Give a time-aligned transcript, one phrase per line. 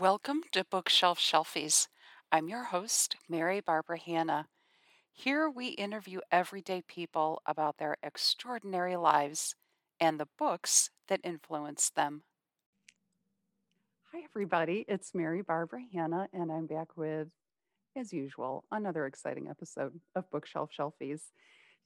[0.00, 1.86] Welcome to Bookshelf Shelfies.
[2.32, 4.46] I'm your host, Mary Barbara Hanna.
[5.12, 9.54] Here we interview everyday people about their extraordinary lives
[10.00, 12.22] and the books that influence them.
[14.10, 14.86] Hi, everybody.
[14.88, 17.28] It's Mary Barbara Hanna, and I'm back with,
[17.94, 21.24] as usual, another exciting episode of Bookshelf Shelfies.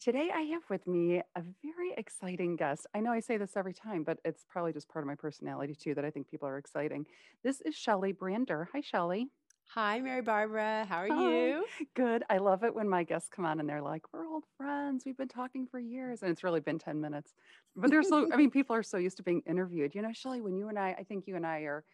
[0.01, 2.87] Today, I have with me a very exciting guest.
[2.95, 5.75] I know I say this every time, but it's probably just part of my personality
[5.75, 7.07] too that I think people are exciting.
[7.43, 8.69] This is Shelley Brander.
[8.73, 9.29] Hi, Shelley.
[9.71, 10.85] Hi, Mary Barbara.
[10.89, 11.53] How are Hi.
[11.53, 11.67] you?
[11.95, 12.23] Good.
[12.29, 15.05] I love it when my guests come on and they're like, "We're old friends.
[15.07, 17.33] We've been talking for years," and it's really been ten minutes.
[17.75, 18.29] But they're so.
[18.33, 19.95] I mean, people are so used to being interviewed.
[19.95, 21.85] You know, Shelley, when you and I, I think you and I are,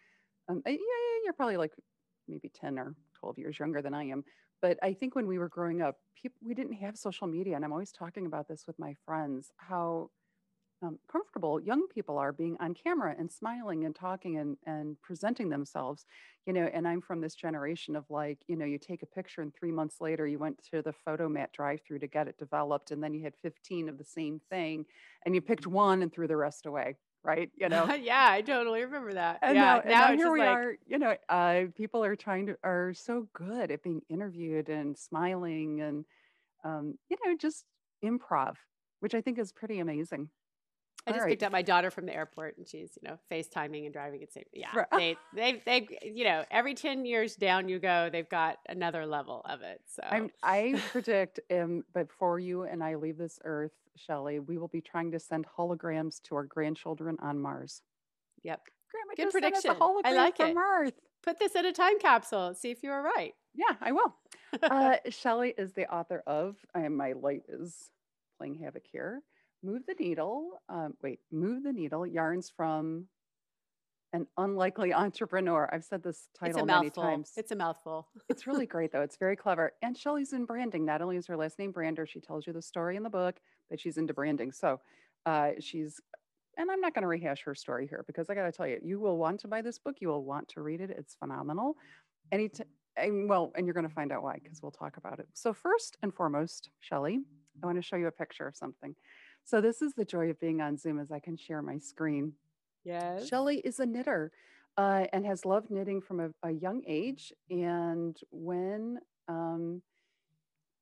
[0.48, 1.72] um, yeah, yeah, you're probably like
[2.28, 4.24] maybe ten or twelve years younger than I am.
[4.62, 7.56] But I think when we were growing up, people, we didn't have social media.
[7.56, 10.10] And I'm always talking about this with my friends how
[10.82, 15.50] um, comfortable young people are being on camera and smiling and talking and, and presenting
[15.50, 16.06] themselves.
[16.46, 19.42] You know, and I'm from this generation of like, you know, you take a picture
[19.42, 22.90] and three months later you went to the Fotomat drive through to get it developed.
[22.90, 24.86] And then you had 15 of the same thing
[25.26, 27.50] and you picked one and threw the rest away right?
[27.56, 29.38] You know, yeah, I totally remember that.
[29.42, 30.76] and yeah, now, and now it's here we like, are.
[30.86, 35.80] You know, uh, people are trying to are so good at being interviewed and smiling
[35.80, 36.04] and
[36.64, 37.64] um, you know just
[38.04, 38.54] improv,
[39.00, 40.28] which I think is pretty amazing.
[41.06, 43.18] I All just right, picked up my daughter from the airport, and she's you know
[43.30, 44.44] FaceTiming and driving at same.
[44.52, 44.88] Yeah, Right.
[44.92, 49.42] they they they you know every ten years down you go, they've got another level
[49.48, 49.80] of it.
[49.86, 54.68] So I'm, I predict, um, before you and I leave this earth, Shelley, we will
[54.68, 57.82] be trying to send holograms to our grandchildren on Mars.
[58.42, 60.02] yep, Grandma Good just sent us a prediction.
[60.04, 60.56] I like from it.
[60.56, 60.94] Earth.
[61.22, 62.54] put this in a time capsule.
[62.54, 63.34] See if you were right.
[63.54, 64.14] Yeah, I will.
[64.64, 67.88] Uh, Shelley is the author of, and my light is
[68.36, 69.22] playing havoc here.
[69.62, 70.60] Move the Needle.
[70.68, 73.06] Um, wait, Move the Needle yarns from
[74.12, 75.68] an unlikely entrepreneur.
[75.72, 77.32] I've said this title many times.
[77.36, 78.08] It's a mouthful.
[78.28, 79.02] It's really great, though.
[79.02, 79.72] It's very clever.
[79.82, 80.84] And Shelley's in branding.
[80.84, 83.36] Not only is her last name Brander, she tells you the story in the book,
[83.68, 84.52] but she's into branding.
[84.52, 84.80] So
[85.26, 86.00] uh, she's,
[86.56, 88.78] and I'm not going to rehash her story here because I got to tell you,
[88.82, 89.96] you will want to buy this book.
[90.00, 90.90] You will want to read it.
[90.90, 91.76] It's phenomenal.
[92.32, 92.64] Any t-
[92.96, 95.28] and well, and you're going to find out why because we'll talk about it.
[95.34, 97.20] So first and foremost, Shelley,
[97.62, 98.94] I want to show you a picture of something.
[99.44, 102.32] So this is the joy of being on Zoom as I can share my screen.
[102.84, 103.28] yes.
[103.28, 104.32] Shelley is a knitter
[104.76, 107.32] uh, and has loved knitting from a, a young age.
[107.50, 109.82] And when um,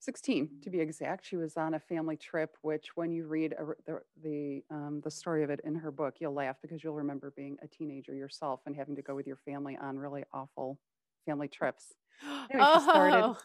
[0.01, 3.65] 16 to be exact, she was on a family trip, which when you read a,
[3.87, 7.33] the, the, um, the story of it in her book, you'll laugh because you'll remember
[7.37, 10.79] being a teenager yourself and having to go with your family on really awful
[11.27, 11.95] family trips.
[12.51, 13.37] Anyway, she started oh.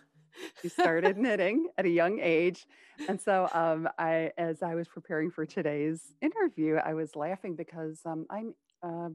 [0.62, 2.66] She started knitting at a young age
[3.08, 8.02] and so um, i as i was preparing for today's interview i was laughing because
[8.06, 9.10] um, i'm uh,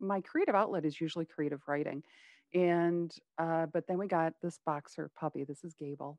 [0.00, 2.02] my creative outlet is usually creative writing
[2.54, 6.18] and uh, but then we got this boxer puppy this is gable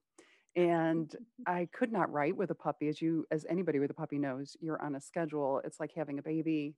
[0.55, 1.15] and
[1.47, 4.55] i could not write with a puppy as you as anybody with a puppy knows
[4.61, 6.73] you're on a schedule it's like having a baby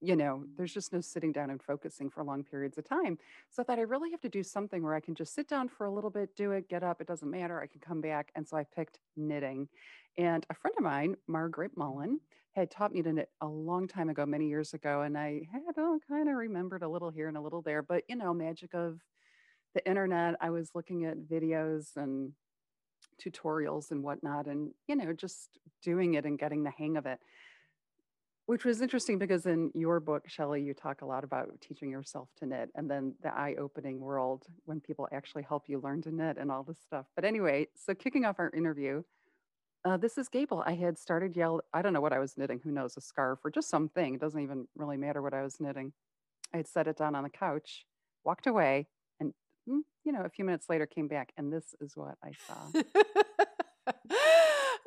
[0.00, 3.18] you know there's just no sitting down and focusing for long periods of time
[3.48, 5.86] so that I really have to do something where I can just sit down for
[5.86, 8.30] a little bit, do it, get up, it doesn't matter, I can come back.
[8.34, 9.68] And so I picked knitting.
[10.18, 11.80] And a friend of mine, Margaret mm-hmm.
[11.80, 12.20] Mullen,
[12.54, 15.02] had taught me to knit a long time ago, many years ago.
[15.02, 17.82] And I had all kind of remembered a little here and a little there.
[17.82, 19.00] But, you know, magic of
[19.74, 22.32] the internet, I was looking at videos and
[23.22, 27.20] tutorials and whatnot, and, you know, just doing it and getting the hang of it.
[28.46, 32.28] Which was interesting because in your book, Shelley, you talk a lot about teaching yourself
[32.38, 36.14] to knit and then the eye opening world when people actually help you learn to
[36.14, 37.06] knit and all this stuff.
[37.16, 39.02] But anyway, so kicking off our interview,
[39.84, 40.62] uh, this is Gable.
[40.64, 41.60] I had started yell.
[41.74, 42.60] I don't know what I was knitting.
[42.62, 42.96] Who knows?
[42.96, 44.14] A scarf or just something.
[44.14, 45.92] It doesn't even really matter what I was knitting.
[46.52, 47.84] I had set it down on the couch,
[48.24, 48.86] walked away,
[49.20, 49.32] and
[49.68, 52.82] mm, you know, a few minutes later came back, and this is what I saw.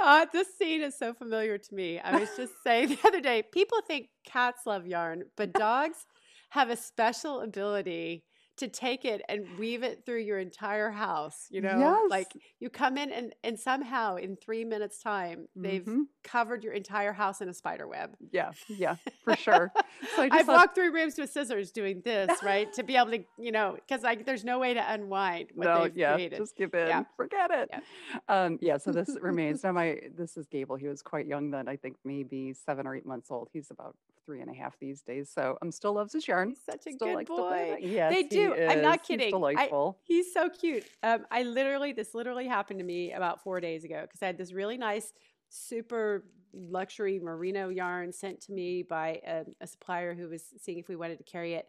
[0.02, 2.00] uh, this scene is so familiar to me.
[2.00, 6.06] I was just saying the other day, people think cats love yarn, but dogs
[6.52, 8.24] have a special ability
[8.60, 11.48] to take it and weave it through your entire house.
[11.50, 12.10] You know, Yes.
[12.10, 16.04] like you come in and, and somehow in three minutes' time, they've Mhm.
[16.24, 18.16] covered your entire house in a spider web.
[18.32, 19.72] Yeah, yeah, for sure.
[20.16, 22.72] So I just I've thought, walked through rooms with scissors doing this, right?
[22.74, 25.84] to be able to, you know, because like there's no way to unwind what no,
[25.84, 26.38] they've yeah, created.
[26.38, 27.04] just give in, Yeah.
[27.18, 27.70] forget it.
[27.72, 28.20] Yeah.
[28.28, 29.64] Um, yeah, so this remains.
[29.64, 30.76] Now, my this is Gable.
[30.76, 31.68] He was quite young then.
[31.68, 33.50] I think maybe seven or eight months old.
[33.54, 33.96] He's about
[34.30, 35.32] three and a half these days.
[35.34, 36.50] So I'm um, still loves his yarn.
[36.50, 37.88] He's such a Still good likes to play boy.
[37.88, 38.54] Yes, they he do.
[38.54, 39.26] I'm not kidding.
[39.26, 39.98] He's I- delightful.
[40.04, 40.86] He's so cute.
[41.02, 44.38] Um, I literally, this literally happened to me about four days ago because I had
[44.38, 45.14] this really nice,
[45.50, 50.88] super luxury merino yarn sent to me by a, a supplier who was seeing if
[50.88, 51.66] we wanted to carry it.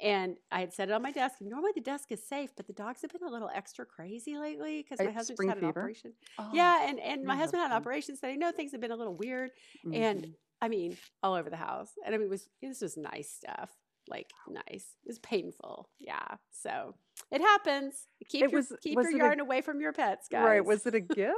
[0.00, 1.36] and I had set it on my desk.
[1.40, 4.36] And normally the desk is safe, but the dogs have been a little extra crazy
[4.38, 5.80] lately because my husband had an fever?
[5.80, 6.12] operation.
[6.38, 8.92] Oh, Yeah, and and my husband had an operation, so I know things have been
[8.92, 9.50] a little weird.
[9.92, 10.34] And Mhm.
[10.60, 11.90] I mean, all over the house.
[12.04, 13.70] And I mean, it was this was nice stuff,
[14.08, 14.86] like nice.
[15.04, 16.36] It was painful, yeah.
[16.50, 16.94] So
[17.30, 18.06] it happens.
[18.28, 20.44] Keep It your was keep was your it a yarn away from your pets, guys.
[20.44, 21.34] right, was it a gift?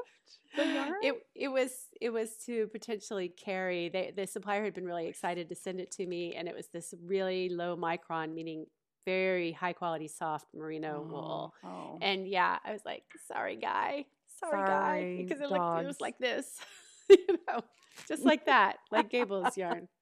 [0.57, 0.95] The yarn?
[1.03, 1.71] It it was
[2.01, 3.89] it was to potentially carry.
[3.89, 6.69] They, the supplier had been really excited to send it to me, and it was
[6.69, 8.67] this really low micron, meaning
[9.07, 11.55] very high quality soft merino wool.
[11.65, 11.99] Oh, oh.
[12.01, 14.05] And yeah, I was like, sorry, guy,
[14.39, 16.59] sorry, guy, because it looked it was like this,
[17.11, 17.61] you know,
[18.07, 19.89] just like that, like Gable's yarn.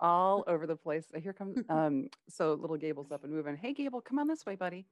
[0.00, 1.04] all over the place.
[1.22, 3.56] Here comes um so little Gable's up and moving.
[3.56, 4.86] Hey Gable, come on this way, buddy.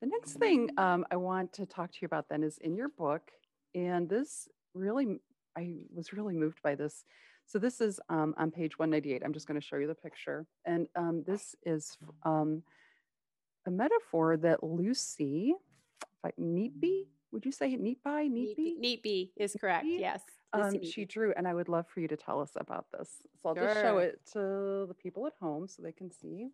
[0.00, 2.88] The next thing um I want to talk to you about then is in your
[2.88, 3.30] book,
[3.74, 5.20] and this really
[5.56, 7.04] I was really moved by this.
[7.46, 9.22] So this is um on page 198.
[9.24, 10.46] I'm just going to show you the picture.
[10.64, 12.62] And um this is um
[13.66, 15.54] a metaphor that Lucy
[16.24, 18.28] like Neatby, would you say Neatby?
[18.28, 18.78] Neat Neatby?
[18.78, 19.86] neat bee is correct.
[19.86, 20.00] Neatby?
[20.00, 20.22] Yes,
[20.52, 23.10] um, she drew, and I would love for you to tell us about this.
[23.42, 26.50] So I'll just show it to the people at home so they can see.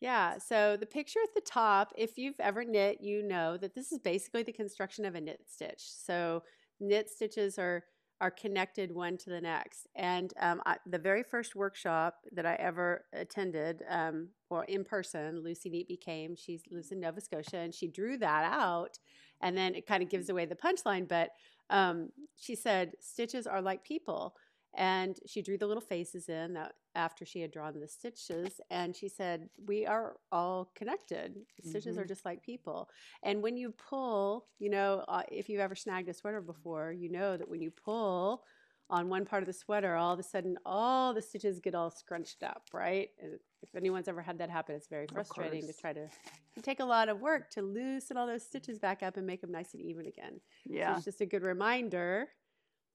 [0.00, 0.38] Yeah.
[0.38, 3.98] So the picture at the top, if you've ever knit, you know that this is
[3.98, 5.82] basically the construction of a knit stitch.
[5.82, 6.42] So
[6.80, 7.84] knit stitches are
[8.20, 9.86] are connected one to the next.
[9.94, 15.40] And um, I, the very first workshop that I ever attended, um, or in person,
[15.44, 16.34] Lucy Neat became.
[16.34, 18.98] She lives in Nova Scotia, and she drew that out.
[19.40, 21.30] And then it kind of gives away the punchline, but
[21.70, 24.34] um, she said stitches are like people.
[24.76, 28.94] And she drew the little faces in that after she had drawn the stitches and
[28.94, 31.36] she said we are all connected.
[31.62, 32.06] Stitches are Mhm.
[32.06, 32.88] just like people.
[33.22, 37.10] And when you pull you know uh, if you've ever snagged a sweater before you
[37.10, 38.44] know that when you pull
[38.90, 41.90] on one part of the sweater all of a sudden all the stitches get all
[41.90, 43.10] scrunched up right
[43.62, 46.02] if anyone's ever had that happen it's very frustrating to try to
[46.56, 49.40] it take a lot of work to loosen all those stitches back up and make
[49.40, 50.96] them nice and even again so Yeah.
[50.96, 52.28] it's just a good reminder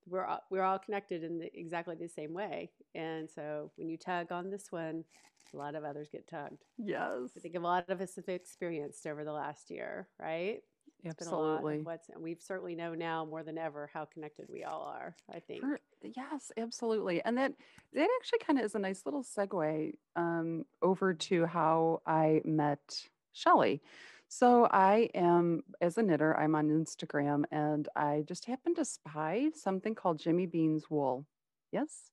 [0.08, 2.72] we're all, we're all connected in the, exactly the same way.
[2.94, 5.06] And so when you tug on this one,
[5.54, 6.66] a lot of others get tugged.
[6.78, 7.32] Yes.
[7.38, 10.60] I think a lot of us have experienced over the last year, right?
[11.04, 11.84] It's been a lot Absolutely.
[11.84, 15.16] what's, and we certainly know now more than ever how connected we all are.
[15.34, 15.62] I think.
[15.62, 17.22] For, yes, absolutely.
[17.24, 17.54] And that
[17.94, 23.04] that actually kind of is a nice little segue um, over to how I met
[23.34, 23.82] Shelley.
[24.30, 29.50] So I am, as a knitter, I'm on Instagram and I just happened to spy
[29.54, 31.28] something called Jimmy Bean's Wool.
[31.72, 32.13] Yes.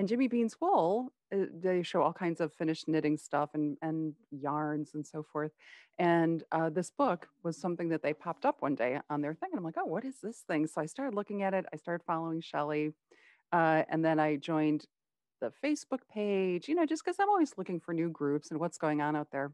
[0.00, 4.14] And Jimmy Bean's Wool, uh, they show all kinds of finished knitting stuff and, and
[4.30, 5.52] yarns and so forth.
[5.98, 9.50] And uh, this book was something that they popped up one day on their thing.
[9.52, 10.66] And I'm like, oh, what is this thing?
[10.66, 11.66] So I started looking at it.
[11.70, 12.94] I started following Shelley.
[13.52, 14.86] Uh, and then I joined
[15.42, 18.78] the Facebook page, you know, just because I'm always looking for new groups and what's
[18.78, 19.52] going on out there.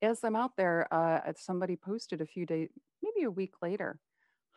[0.00, 2.70] As I'm out there, uh, uh, somebody posted a few days,
[3.02, 3.98] maybe a week later.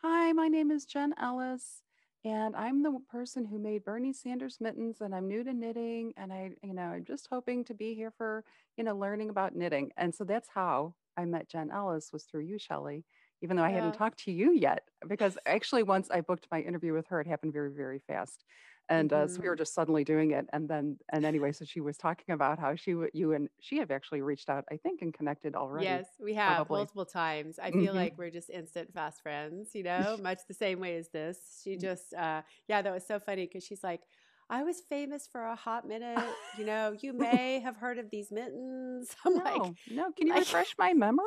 [0.02, 1.82] Hi, my name is Jen Ellis,
[2.26, 6.34] and I'm the person who made Bernie Sanders mittens, and I'm new to knitting, and
[6.34, 8.44] I, you know, I'm just hoping to be here for,
[8.78, 9.92] you know, learning about knitting.
[9.96, 13.06] And so that's how I met Jen Ellis was through you, Shelley,
[13.44, 16.94] even though I hadn't talked to you yet, because actually once I booked my interview
[16.94, 18.44] with her, it happened very, very fast.
[18.90, 19.58] And uh, so we were Mhm.
[19.58, 22.94] just suddenly doing it, and then and anyway, so she was talking about how she
[22.96, 26.04] would you and she have actually reached out, I think, and connected already.
[26.04, 26.70] Yes, we have probably.
[26.70, 27.60] multiple times.
[27.60, 27.94] I feel Mhm.
[27.94, 31.60] like we're just instant fast friends, you know, much the same way as this.
[31.64, 34.04] She just, uh, yeah, that was so funny because she's like,
[34.50, 36.40] I was famous for a hot minute.
[36.54, 39.16] You know, you may have heard of these mittens.
[39.26, 40.12] I'm like, No, no.
[40.14, 41.26] Can you refresh my memory?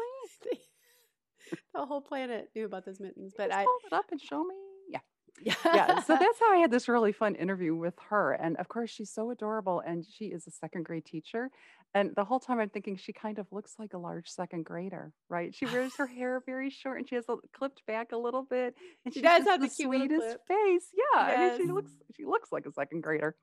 [1.75, 4.45] the whole planet knew about those mittens, but Just I, hold it up and show
[4.45, 4.55] me.
[5.43, 5.55] Yeah.
[5.65, 8.91] yeah, so that's how i had this really fun interview with her and of course
[8.91, 11.51] she's so adorable and she is a second grade teacher
[11.99, 15.13] and the whole time i'm thinking she kind of looks like a large second grader
[15.29, 18.43] right she wears her hair very short and she has it clipped back a little
[18.43, 18.75] bit
[19.05, 22.51] and She does have the the sweetest face yeah i mean she looks she looks
[22.53, 23.37] like a second grader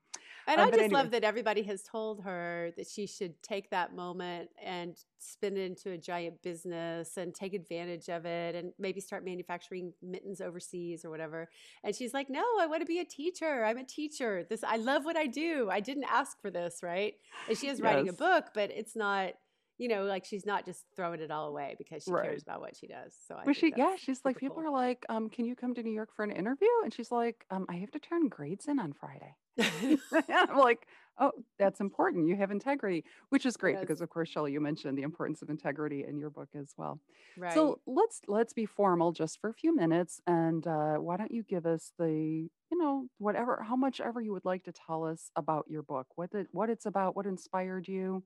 [0.48, 3.94] And Um, I just love that everybody has told her that she should take that
[3.96, 9.00] moment and spin it into a giant business and take advantage of it and maybe
[9.00, 11.48] start manufacturing mittens overseas or whatever.
[11.82, 13.64] And she's like, "No, I want to be a teacher.
[13.64, 14.46] I'm a teacher.
[14.48, 15.68] This I love what I do.
[15.70, 17.14] I didn't ask for this, right?"
[17.48, 18.18] And she is writing a Yes.
[18.54, 19.32] But it's not
[19.78, 22.30] you know, like she's not just throwing it all away because she Right.
[22.30, 23.14] cares about what she does.
[23.28, 24.64] So I Well, she yeah, she's like people cool.
[24.66, 26.68] are like, um, can you come to New York for an interview?
[26.82, 29.34] And she's like, um, I have to turn grades in on Friday.
[30.30, 30.86] I'm like,
[31.18, 32.26] oh, that's important.
[32.26, 33.80] You have integrity, which is great Yes.
[33.82, 36.98] because of course, Shelley, you mentioned the importance of integrity in your book as well.
[37.36, 37.52] right.
[37.52, 41.42] So let's let's be formal just for a few minutes, and uh, why don't you
[41.42, 45.30] give us the you know whatever how much ever you would like to tell us
[45.36, 48.22] about your book, what the, what it's about, what inspired you.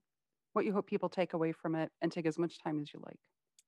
[0.52, 3.00] What you hope people take away from it and take as much time as you
[3.04, 3.19] like.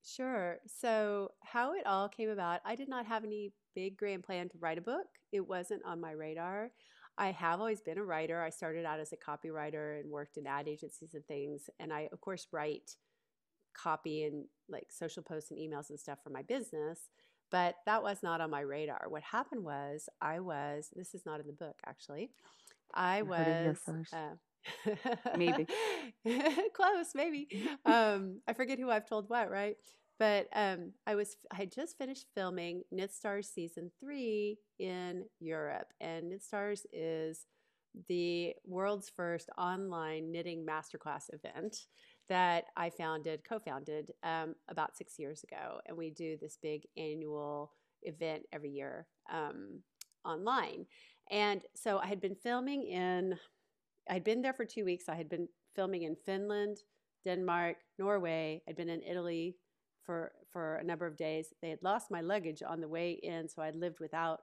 [0.04, 0.58] Sure.
[0.66, 4.58] So, how it all came about, I did not have any big grand plan to
[4.58, 5.06] write a book.
[5.30, 6.70] It wasn't on my radar.
[7.18, 8.40] I have always been a writer.
[8.42, 11.68] I started out as a copywriter and worked in ad agencies and things.
[11.78, 12.96] And I, of course, write
[13.74, 17.10] copy and like social posts and emails and stuff for my business.
[17.50, 19.06] But that was not on my radar.
[19.08, 22.30] What happened was, I was, this is not in the book actually.
[22.94, 24.36] I You heard it here was, uh,
[25.36, 25.66] Maybe.
[26.74, 27.48] close, maybe.
[27.84, 29.76] Um, I forget who I've told what, right?
[30.18, 35.88] But um, I was I had just finished filming Knit Stars season three in Europe,
[36.00, 37.46] and Knit Stars is
[38.08, 41.76] the world's first online knitting masterclass event
[42.28, 47.72] that I founded, co-founded um, about six years ago, and we do this big annual
[48.02, 49.80] event every year um,
[50.24, 50.86] online.
[51.30, 53.38] And so I had been filming in
[54.08, 55.08] I had been there for two weeks.
[55.08, 56.78] I had been filming in Finland,
[57.24, 58.62] Denmark, Norway.
[58.68, 59.56] I'd been in Italy
[60.04, 61.52] for for a number of days.
[61.62, 64.40] They had lost my luggage on the way in, so I'd lived without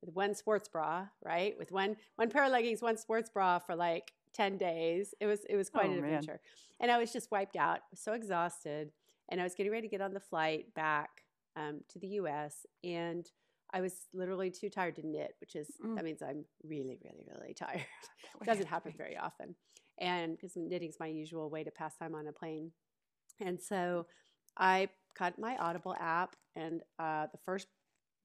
[0.00, 1.54] with one sports bra, right?
[1.58, 5.12] With one one pair of leggings, one sports bra for like 10 days.
[5.20, 6.04] It was it was quite Oh, an man.
[6.14, 6.40] adventure.
[6.78, 8.92] And I was just wiped out, so exhausted.
[9.28, 11.10] And I was getting ready to get on the flight back
[11.56, 13.26] um, to the US and
[13.72, 15.94] I was literally too tired to knit, which is Mm.
[15.96, 17.84] that means I'm really, really, really tired.
[18.44, 19.54] Doesn't it has to happen very often.
[19.98, 22.72] And because knitting's my usual way to pass time on a plane.
[23.40, 24.06] And so
[24.56, 27.68] I got my Audible app, and uh, the first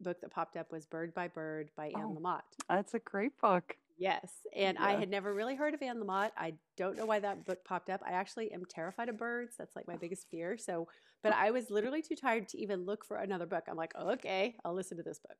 [0.01, 2.17] book that popped up was Bird by Bird by Anne Oh.
[2.19, 2.41] Lamott.
[2.69, 3.77] That's a great book.
[3.97, 4.31] Yes.
[4.55, 6.31] And I had never really heard of Anne Lamott.
[6.37, 8.01] I don't know why that book popped up.
[8.05, 9.55] I actually am terrified of birds.
[9.57, 10.57] That's like my biggest fear.
[10.57, 10.87] So,
[11.23, 13.63] but I was literally too tired to even look for another book.
[13.69, 15.37] I'm like, okay, I'll listen to this book.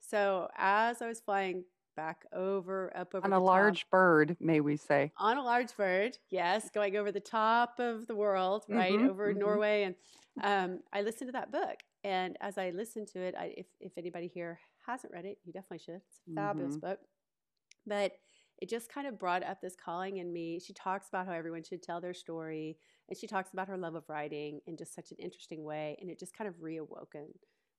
[0.00, 1.64] So as I was flying
[1.96, 5.12] back over, up over On a top- large bird, may we say.
[5.16, 9.32] on a large bird, yes, going over the top of the world, right Mhm, over
[9.32, 9.38] mhm.
[9.38, 9.94] Norway, and
[10.42, 11.76] um, I listened to that book.
[12.02, 15.52] And as I listened to it, I, if if anybody here hasn't read it, you
[15.52, 16.02] definitely should.
[16.08, 16.80] It's a fabulous Mhm.
[16.80, 16.98] book.
[17.86, 18.12] But
[18.58, 20.60] it just kind of brought up this calling in me.
[20.60, 23.94] She talks about how everyone should tell their story, and she talks about her love
[23.94, 25.96] of writing in just such an interesting way.
[26.00, 27.28] And it just kind of reawoken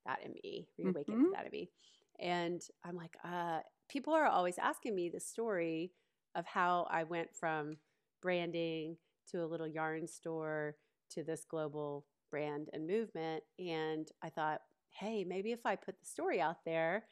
[0.05, 1.33] that in me, reawakened Mhm.
[1.33, 1.71] that in me.
[2.19, 3.59] And I'm like, uh,
[3.89, 5.93] people are always asking me the story
[6.35, 7.77] of how I went from
[8.21, 8.97] branding
[9.31, 10.75] to a little yarn store
[11.11, 13.43] to this global brand and movement.
[13.59, 17.05] And I thought, hey, maybe if I put the story out there,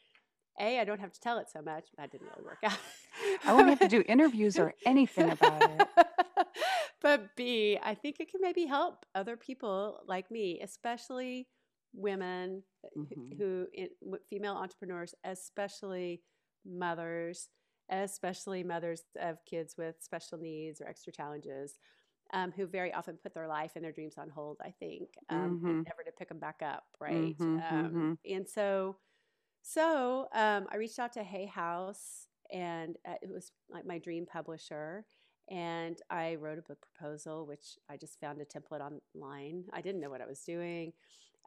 [0.60, 1.90] A, I don't have to tell it so much.
[1.98, 2.78] That didn't really work out.
[3.46, 5.90] I won't have to do interviews or anything about it.
[7.02, 11.48] but B, I think it can maybe help other people like me, especially
[11.94, 12.64] women
[13.10, 13.38] who- Mhm.
[13.38, 13.68] who,
[14.30, 16.24] female entrepreneurs, especially
[16.66, 17.50] mothers,
[17.90, 21.78] especially mothers of kids with special needs or extra challenges,
[22.34, 25.60] um, who very often put their life and their dreams on hold, I think, um,
[25.62, 25.86] Mhm.
[25.88, 27.38] never to pick them back up, right?
[27.40, 28.98] Mhm, Um, and so,
[29.64, 34.26] so um, I reached out to Hay House, and uh, it was like my dream
[34.26, 35.06] publisher.
[35.50, 39.66] And I wrote a book proposal, which I just found a template online.
[39.74, 40.94] I didn't know what I was doing.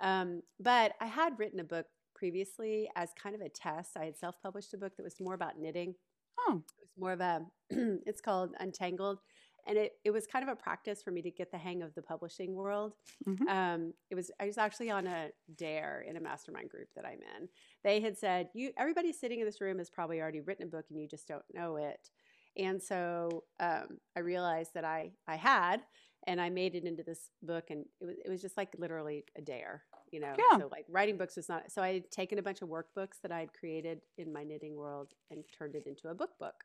[0.02, 3.96] Um, but I had written a book previously as kind of a test.
[3.96, 5.94] I had self published a book that was more about knitting.
[6.40, 7.42] Oh, It was more of a,
[8.06, 9.18] it's called Untangled.
[9.66, 11.94] And it, it was kind of a practice for me to get the hang of
[11.94, 12.94] the publishing world.
[13.26, 13.48] Mhm.
[13.48, 17.20] Um, it was I was actually on a dare in a mastermind group that I'm
[17.36, 17.48] in.
[17.82, 20.86] They had said, "You, everybody sitting in this room has probably already written a book,
[20.90, 22.10] and you just don't know it."
[22.56, 25.82] And so um, I realized that I I had,
[26.26, 29.24] and I made it into this book, and it was it was just like literally
[29.36, 29.82] a dare,
[30.12, 30.34] you know.
[30.38, 30.58] Yeah.
[30.58, 31.70] So like writing books was not.
[31.72, 34.76] So I had taken a bunch of workbooks that I had created in my knitting
[34.76, 36.64] world and turned it into a book book.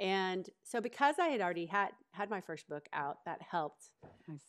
[0.00, 3.90] And so because I had already had had my first book out, that helped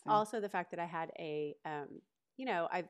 [0.07, 2.01] also the fact that I had a, um,
[2.37, 2.83] you know, I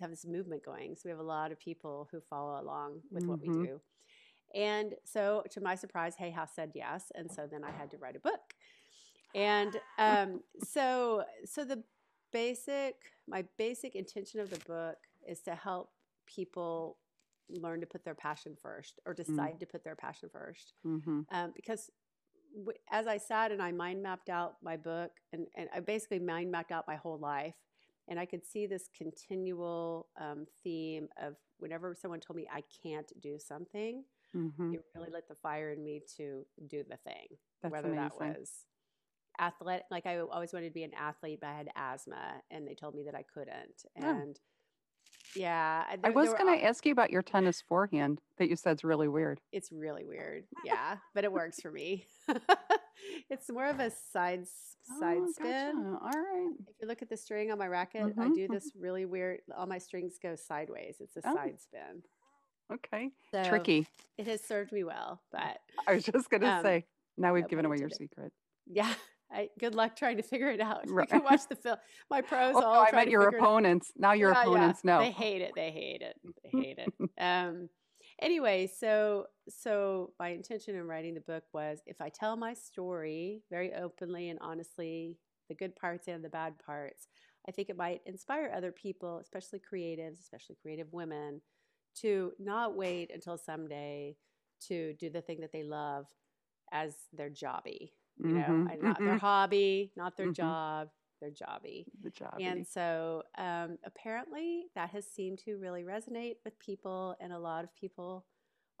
[0.00, 0.94] have this movement going.
[0.96, 3.60] So we have a lot of people who follow along with what Mhm.
[3.60, 3.80] we do.
[4.54, 7.10] And so to my surprise, Hay House said yes.
[7.14, 8.54] And so then I had to write a book.
[9.34, 11.82] And um, so, so the
[12.32, 15.90] basic, my basic intention of the book is to help
[16.26, 16.98] people
[17.48, 21.26] learn to put their passion first or decide to put their passion first Mhm.
[21.30, 21.90] um, because
[22.54, 26.18] w- as I sat and I mind mapped out my book, and, and I basically
[26.18, 27.54] mind mapped out my whole life,
[28.08, 33.10] and I could see this continual um, theme of whenever someone told me I can't
[33.20, 34.74] do something, Mhm.
[34.74, 38.66] it really lit the fire in me to do the thing, That's whether that was
[39.40, 39.86] athletic.
[39.90, 42.94] Like I always wanted to be an athlete, but I had asthma, and they told
[42.94, 43.84] me that I couldn't.
[43.96, 44.02] Oh.
[45.34, 49.08] Yeah, I was going to ask you about your tennis forehand that you said's really
[49.08, 49.40] weird.
[49.52, 50.44] It's really weird.
[50.64, 52.06] Yeah, but it works for me.
[53.30, 54.46] it's more of a side
[54.98, 55.72] side Oh, spin.
[55.82, 55.98] gotcha.
[56.02, 56.52] All right.
[56.68, 58.52] If you look at the string on my racket, I Mhm, do mhm.
[58.52, 59.40] this really weird.
[59.56, 60.96] All my strings go sideways.
[61.00, 61.34] It's a Oh.
[61.34, 62.02] side spin.
[62.72, 63.10] Okay.
[63.30, 63.86] So Tricky.
[64.18, 66.84] it has served me well, but I was just gonna um, say.
[67.16, 68.10] Now we've given away your intended.
[68.10, 68.32] secret.
[68.66, 68.92] Yeah.
[69.32, 70.86] I, good luck trying to figure it out.
[70.88, 71.76] You can watch the film.
[72.10, 73.44] My pros Oh no, all I try meant your figure it out.
[73.44, 73.92] opponents.
[73.96, 74.44] Now your Yeah, yeah.
[74.48, 74.98] opponents know.
[75.00, 75.52] They hate it.
[75.54, 76.16] They hate it.
[76.44, 76.92] They hate it.
[77.20, 77.68] Um,
[78.20, 83.42] anyway, so so my intention in writing the book was if I tell my story
[83.50, 85.16] very openly and honestly,
[85.48, 87.06] the good parts and the bad parts,
[87.48, 91.40] I think it might inspire other people, especially creatives, especially creative women,
[92.00, 94.16] to not wait until someday
[94.68, 96.06] to do the thing that they love
[96.72, 97.90] as their jobby.
[98.20, 99.18] You know, Mhm, and not their mhm.
[99.18, 100.28] hobby, not their Mhm.
[100.28, 100.90] job,
[101.20, 101.86] their jobby.
[102.02, 102.42] The job.
[102.44, 107.64] And so um, apparently that has seemed to really resonate with people, and a lot
[107.64, 108.26] of people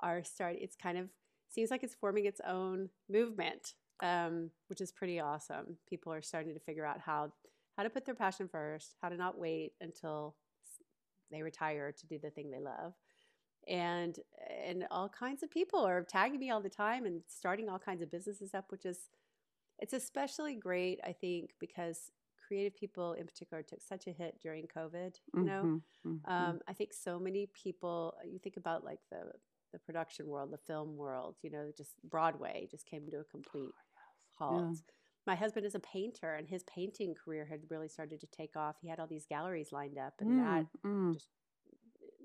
[0.00, 0.62] are starting.
[0.62, 1.08] It's kind of
[1.48, 5.76] seems like it's forming its own movement, um, which is pretty awesome.
[5.88, 7.32] People are starting to figure out how
[7.76, 10.36] how to put their passion first, how to not wait until
[11.30, 12.94] they retire to do the thing they love.
[13.68, 14.18] And
[14.64, 18.02] and all kinds of people are tagging me all the time and starting all kinds
[18.02, 19.08] of businesses up, which is
[19.82, 22.12] it's especially great, I think, because
[22.48, 25.16] creative people in particular took such a hit during COVID.
[25.38, 26.22] You know, Mhm, mhm.
[26.26, 28.14] um, I think so many people.
[28.24, 29.32] You think about like the
[29.72, 31.38] the production world, the film world.
[31.42, 33.76] You know, just Broadway just came to a complete
[34.38, 34.82] halt.
[35.26, 38.76] My husband is a painter, and his painting career had really started to take off.
[38.82, 41.12] He had all these galleries lined up, and that Mm, mm.
[41.12, 41.28] just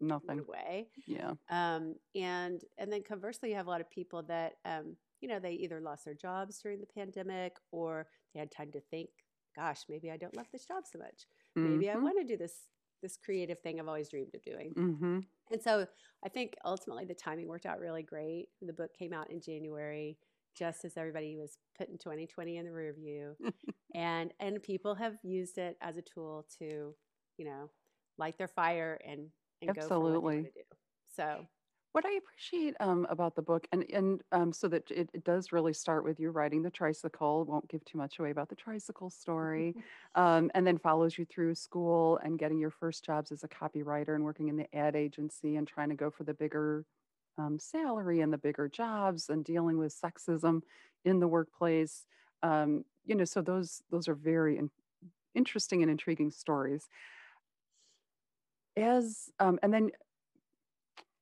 [0.02, 0.46] Nothing.
[0.46, 0.90] went away.
[1.08, 1.36] Yeah.
[1.50, 5.40] Um, and and then conversely, you have a lot of people that um, you know
[5.40, 9.10] they either lost their jobs during the pandemic or they had time to think,
[9.56, 11.28] "Gosh, maybe I don't love this job so much.
[11.64, 12.70] Maybe I Mhm, want to do this
[13.02, 15.28] this creative thing I've always dreamed of doing." mhm.
[15.52, 15.88] And so
[16.24, 18.50] I think ultimately the timing worked out really great.
[18.62, 20.20] The book came out in January,
[20.56, 23.38] just as everybody was putting 2020 in the rear view,
[23.96, 26.96] and and people have used it as a tool to,
[27.38, 27.72] you know,
[28.18, 30.46] light their fire and and go for what they Absolutely.
[30.46, 30.66] want to do.
[31.10, 31.48] So.
[31.94, 35.52] What I appreciate um, about the book, and and um, so that it, it does
[35.52, 37.44] really start with you riding the tricycle.
[37.46, 39.76] Won't give too much away about the tricycle story,
[40.16, 44.14] um, and then follows you through school and getting your first jobs as a copywriter
[44.14, 46.86] and working in the ad agency and trying to go for the bigger
[47.40, 50.62] um, salary and the bigger jobs and dealing with sexism
[51.04, 52.06] in the workplace.
[52.44, 54.70] Um, you know, so those those are very in,
[55.36, 56.90] interesting and intriguing stories.
[58.76, 59.90] As um, and then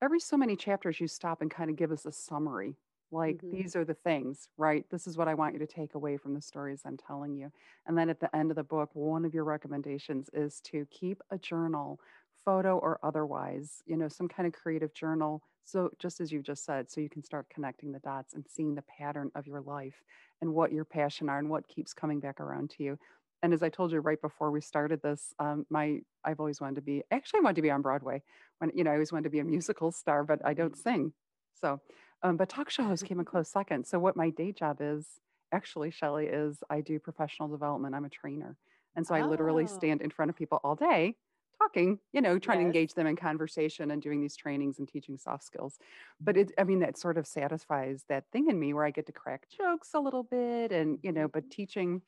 [0.05, 2.77] every so many chapters you stop and kind of give us a summary
[3.11, 3.51] like Mhm.
[3.51, 4.85] these are the things right?
[4.89, 7.51] This is what i want you to take away from the stories i'm telling you.
[7.85, 11.21] And then at the end of the book one of your recommendations is to keep
[11.29, 11.99] a journal
[12.45, 16.63] photo or otherwise you know some kind of creative journal so just as you just
[16.63, 20.03] said so you can start connecting the dots and seeing the pattern of your life
[20.41, 22.99] and what your passion are and what keeps coming back around to you
[23.45, 26.75] and as i told you right before we started this um, my i've always wanted
[26.75, 28.21] to be actually i wanted to be on broadway
[28.59, 31.13] when you know i always wanted to be a musical star but i don't sing.
[31.55, 31.81] So
[32.23, 33.85] um, but talk shows came a close second.
[33.87, 35.07] So what my day job is
[35.51, 37.95] actually shelley is i do professional development.
[37.95, 38.57] I'm a trainer.
[38.95, 41.17] And so i literally Oh, stand in front of people all day
[41.61, 45.17] talking you know trying to engage them in conversation and doing these trainings and teaching
[45.17, 45.77] soft skills.
[46.19, 49.05] But it i mean that sort of satisfies that thing in me where i get
[49.07, 52.01] to crack jokes a little bit and you know but teaching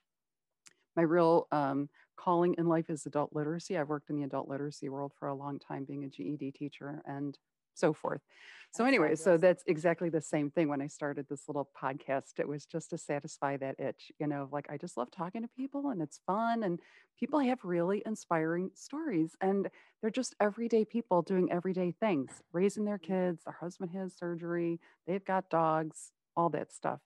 [0.98, 3.78] my real um, calling in life is adult literacy.
[3.78, 7.04] I've worked in the adult literacy world for a long time, being a GED teacher
[7.06, 7.40] and
[7.76, 8.24] so forth.
[8.72, 12.40] So, That's anyway, so that's exactly the same thing when I started this little podcast.
[12.40, 15.48] It was just to satisfy that itch, you know, like I just love talking to
[15.48, 16.64] people and it's fun.
[16.64, 16.80] And
[17.18, 19.36] people have really inspiring stories.
[19.42, 19.70] And
[20.02, 23.24] they're just everyday people doing everyday things, raising their Mhm.
[23.24, 23.44] kids.
[23.46, 27.02] Their husband has surgery, they've got dogs, all that stuff.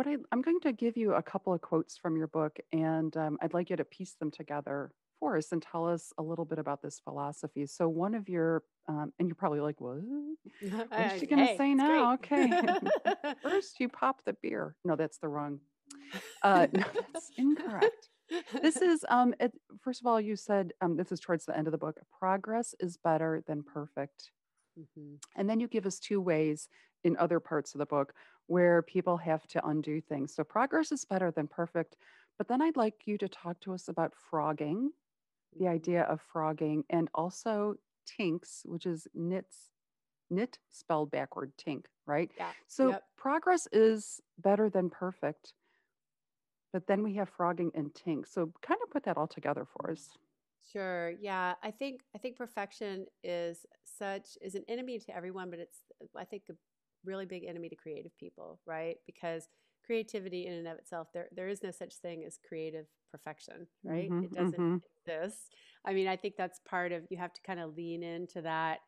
[0.00, 3.14] What I, I'm going to give you a couple of quotes from your book, and
[3.18, 6.46] um, I'd like you to piece them together for us and tell us a little
[6.46, 7.66] bit about this philosophy.
[7.66, 9.98] So, one of your, um, and you're probably like, what?
[10.70, 12.16] What I- is she going to hey, say now?
[12.16, 12.50] great.
[12.50, 12.72] Okay.
[13.42, 14.74] First, you pop the beer.
[14.86, 15.60] No, that's the wrong.
[16.42, 18.08] Uh, no, that's incorrect.
[18.62, 21.66] This is, um, it, first of all, you said um, this is towards the end
[21.66, 24.30] of the book progress is better than perfect.
[24.78, 25.16] Mhm.
[25.36, 26.68] And then you give us two ways
[27.04, 28.14] in other parts of the book
[28.46, 30.34] where people have to undo things.
[30.34, 31.96] So progress is better than perfect.
[32.38, 34.90] But then I'd like you to talk to us about frogging,
[35.56, 35.68] the Mhm.
[35.68, 39.70] idea of frogging, and also tinks, which is knits,
[40.30, 42.32] knit spelled backward, tink, right?
[42.36, 42.54] Yeah.
[42.68, 43.04] So Yep.
[43.16, 45.54] progress is better than perfect.
[46.72, 48.26] But then we have frogging and tink.
[48.26, 50.18] So kind of put that all together for us.
[50.62, 51.10] Sure.
[51.10, 51.54] Yeah.
[51.62, 55.82] I think I think perfection is such is an enemy to everyone, but it's
[56.16, 56.54] I think a
[57.04, 58.96] really big enemy to creative people, right?
[59.06, 59.48] Because
[59.84, 64.12] creativity in and of itself, there there is no such thing as creative perfection, right?
[64.12, 64.80] Mhm, It doesn't mhm.
[65.06, 65.54] exist.
[65.84, 68.80] I mean, I think that's part of you have to kind of lean into that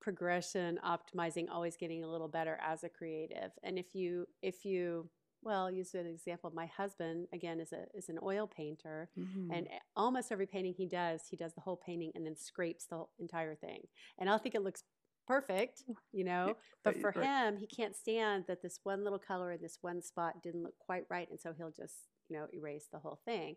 [0.00, 3.52] progression, optimizing, always getting a little better as a creative.
[3.62, 5.10] And if you if you
[5.44, 6.50] well, I'll use an example.
[6.52, 9.10] My husband again is a is an oil painter,
[9.50, 9.68] and Mhm.
[9.68, 13.04] a- almost every painting he does, he does the whole painting and then scrapes the
[13.18, 13.82] entire thing.
[14.18, 14.84] And I'll think it looks
[15.26, 15.82] perfect,
[16.12, 19.78] you know, but for him, he can't stand that this one little color in this
[19.80, 23.20] one spot didn't look quite right, and so he'll just, you know, erase the whole
[23.24, 23.56] thing.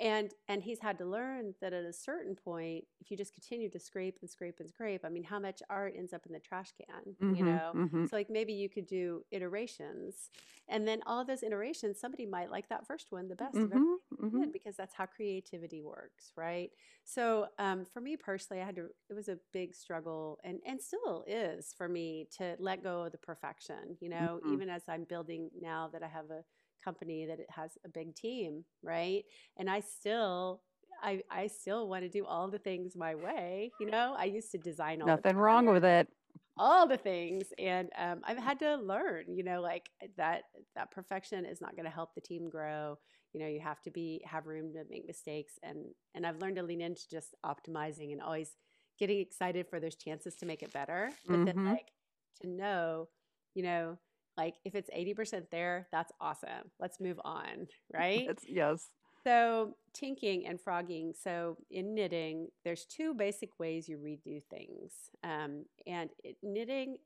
[0.00, 3.68] And and he's had to learn that at a certain point, if you just continue
[3.70, 6.40] to scrape and scrape and scrape, I mean, how much art ends up in the
[6.40, 7.74] trash can, you Mhm, know?
[7.74, 8.04] mhm.
[8.04, 10.30] So like maybe you could do iterations,
[10.68, 13.98] and then all of those iterations, somebody might like that first one the best Mhm,
[14.16, 14.44] you mhm.
[14.44, 16.70] did because that's how creativity works, right?
[17.04, 18.86] So um, for me personally, I had to.
[19.10, 23.12] It was a big struggle, and and still is for me to let go of
[23.12, 23.96] the perfection.
[24.00, 24.44] You know, Mhm.
[24.44, 26.42] even as I'm building now that I have a
[26.84, 29.24] company that it has a big team, right?
[29.56, 30.62] And I still.
[31.00, 33.72] I, I still want to do all the things my way.
[33.78, 36.08] You know, I used to design all the Nothing wrong with it.
[36.58, 40.42] all the things and um, i've had to learn you know like that
[40.74, 42.98] that perfection is not going to help the team grow
[43.32, 45.78] you know you have to be have room to make mistakes and
[46.14, 48.56] and i've learned to lean into just optimizing and always
[48.98, 51.64] getting excited for those chances to make it better but then Mhm.
[51.64, 51.88] like
[52.40, 53.08] to know
[53.54, 53.96] you know
[54.38, 58.88] like if it's 80% there that's awesome let's move on right It's yes.
[59.26, 61.12] so, tinking and frogging.
[61.12, 64.92] So, in knitting, there's two basic ways you redo things.
[65.24, 66.96] Um, and it, knitting,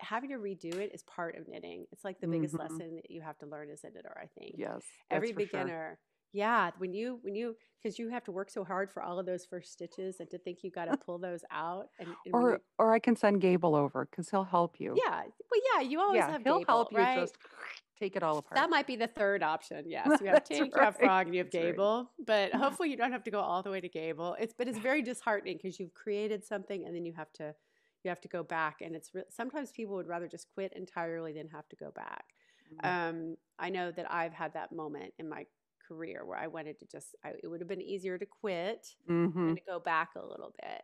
[0.00, 1.84] having to redo it is part of knitting.
[1.92, 2.60] It's like the biggest Mhm.
[2.60, 4.54] lesson that you have to learn as a knitter, I think.
[4.56, 4.82] Yes.
[5.10, 5.60] Every That's for sure.
[5.60, 5.98] beginner,
[6.32, 9.26] yeah, when you, when you, because you have to work so hard for all of
[9.26, 11.88] those first stitches and to think you got to pull those out.
[11.98, 14.94] And, and Or you're, or I can send Gable over because he'll help you.
[14.96, 17.14] yeah, well, yeah, you always Yeah, have he'll Gable, help you right?
[17.14, 17.38] just
[17.98, 18.58] take it all apart.
[18.60, 19.84] That might be the third option.
[19.88, 20.96] Yes, you have That's Tink, you have.
[20.96, 21.74] Frog, and you have That's right.
[21.76, 22.10] Gable.
[22.26, 24.36] But hopefully, you don't have to go all the way to Gable.
[24.40, 27.54] It's but it's very disheartening because you've created something and then you have to
[28.02, 28.80] you have to go back.
[28.80, 32.24] And it's re- sometimes people would rather just quit entirely than have to go back.
[32.72, 32.96] Mm.
[33.10, 35.46] Um, I know that I've had that moment in my
[35.90, 37.14] career where I wanted to just.
[37.24, 39.34] I, it would have been easier to quit Mhm.
[39.36, 40.82] and to go back a little bit.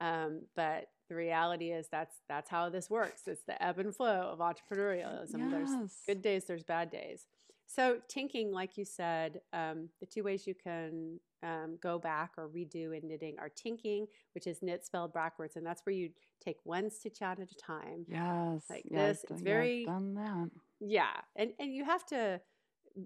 [0.00, 3.22] Um, but the reality is that's that's how this works.
[3.26, 5.50] It's the ebb and flow of entrepreneurialism.
[5.50, 5.70] There's
[6.06, 7.26] good days, there's bad days.
[7.66, 12.48] So tinking, like you said, um, the two ways you can um, go back or
[12.48, 16.10] redo in knitting are tinking, which is knit spelled backwards, and that's where you
[16.44, 18.04] take one stitch out at a time.
[18.08, 18.64] Yes.
[18.68, 20.50] Like I've this, it's very done that.
[20.80, 22.40] yeah, and and you have to.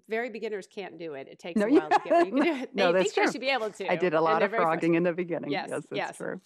[0.09, 1.27] Very beginners can't do it.
[1.29, 1.79] It takes No, a yeah.
[1.79, 2.69] while to get where you can do it.
[2.73, 3.91] They No, that's think they should be able to.
[3.91, 5.51] I did a lot of frogging in the beginning.
[5.51, 6.17] Yes, Yes, that's yes.
[6.17, 6.41] true.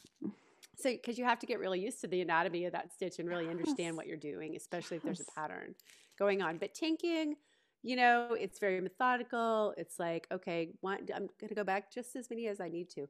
[0.77, 3.29] So, because you have to get really used to the anatomy of that stitch and
[3.29, 5.75] really understand what you're doing, especially if there's a pattern
[6.17, 6.57] going on.
[6.57, 7.35] But tinking,
[7.83, 9.73] you know, it's very methodical.
[9.77, 12.89] It's like, okay, one, I'm going to go back just as many as I need
[12.91, 13.07] to.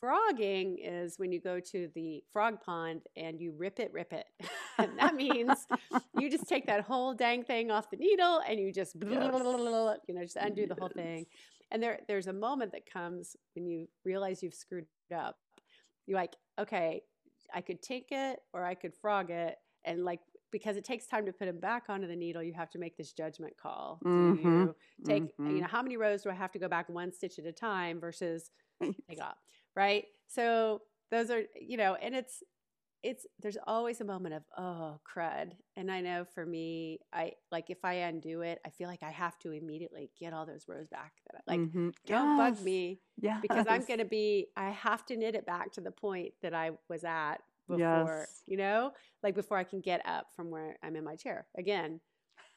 [0.00, 4.26] Frogging is when you go to the frog pond and you rip it, rip it.
[4.78, 5.66] and that means
[6.12, 10.22] you just take that whole dang thing off the needle and you just, you know,
[10.22, 11.26] just undo the whole thing.
[11.70, 15.36] And there, there's a moment that comes when you realize you've screwed up.
[16.06, 17.02] You're like, okay,
[17.54, 19.56] I could tink it or I could frog it.
[19.84, 22.70] And like, because it takes time to put them back onto the needle, you have
[22.70, 24.02] to make this judgment call.
[24.28, 25.62] Do Mhm, you take, you mhm.
[25.62, 28.00] know, how many rows do I have to go back one stitch at a time
[28.00, 28.50] versus
[29.08, 29.36] take off,
[29.78, 30.04] right?
[30.26, 32.42] So those are, you know, and it's,
[33.04, 35.52] it's, there's always a moment of, oh, crud.
[35.76, 39.10] And I know for me, I like if I undo it, I feel like I
[39.12, 41.12] have to immediately get all those rows back.
[41.30, 41.94] That I, like, Mhm.
[42.06, 43.38] don't bug me Yeah.
[43.40, 46.54] because I'm going to be, I have to knit it back to the point that
[46.54, 47.36] I was at
[47.68, 47.78] before,
[48.26, 48.42] Yes.
[48.46, 51.46] you know, like before I can get up from where I'm in my chair.
[51.56, 52.00] Again,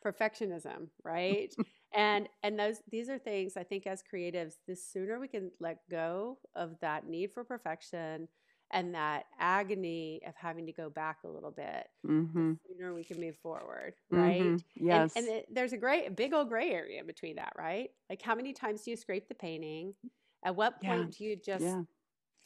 [0.04, 1.56] perfectionism, right?
[1.94, 5.88] and and those these are things I think as creatives, the sooner we can let
[5.90, 8.28] go of that need for perfection
[8.72, 12.60] and that agony of having to go back a little bit, Mhm.
[12.66, 14.54] the sooner we can move forward, right?
[14.54, 14.64] Mhm.
[14.76, 15.16] Yes.
[15.16, 17.92] And, and it, there's a great, big old gray area between that, right?
[18.10, 19.96] Like, how many times do you scrape the painting?
[20.44, 20.82] At what Yeah.
[20.82, 21.84] point do you just yeah.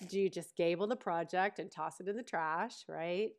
[0.08, 3.32] do you just gable the project and toss it in the trash, right?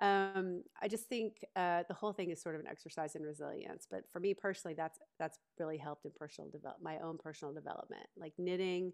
[0.00, 3.86] Um, I just think uh, the whole thing is sort of an exercise in resilience.
[3.90, 8.06] But for me personally, that's that's really helped in personal develop my own personal development.
[8.16, 8.92] Like knitting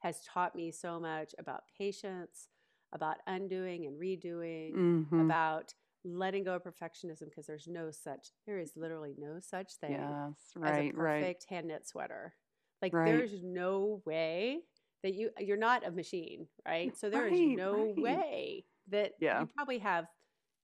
[0.00, 2.48] has taught me so much about patience,
[2.92, 5.18] about undoing and redoing, Mhm.
[5.18, 5.74] about
[6.04, 10.52] letting go of perfectionism because there's no such there is literally no such thing Yes.
[10.64, 10.94] as a Right.
[10.94, 11.30] Right.
[11.30, 12.34] perfect hand knit sweater.
[12.80, 13.02] Like Right.
[13.04, 14.64] there's no way
[15.04, 16.96] that you you're not a machine, right?
[16.96, 17.98] So there is Right, no right.
[18.00, 19.36] way that Yeah.
[19.36, 20.06] you probably have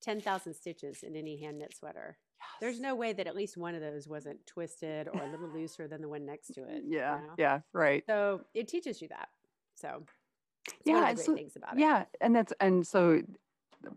[0.01, 2.17] ten thousand stitches in any hand knit sweater.
[2.39, 2.47] Yes.
[2.61, 5.87] There's no way that at least one of those wasn't twisted or a little looser
[5.87, 6.83] than the one next to it.
[6.83, 7.33] you Yeah, know?
[7.37, 8.03] yeah, right.
[8.07, 9.29] So it teaches you that.
[9.75, 10.03] So
[10.67, 11.79] it's one Yeah, of the great so things about it.
[11.79, 13.21] yeah, and that's and so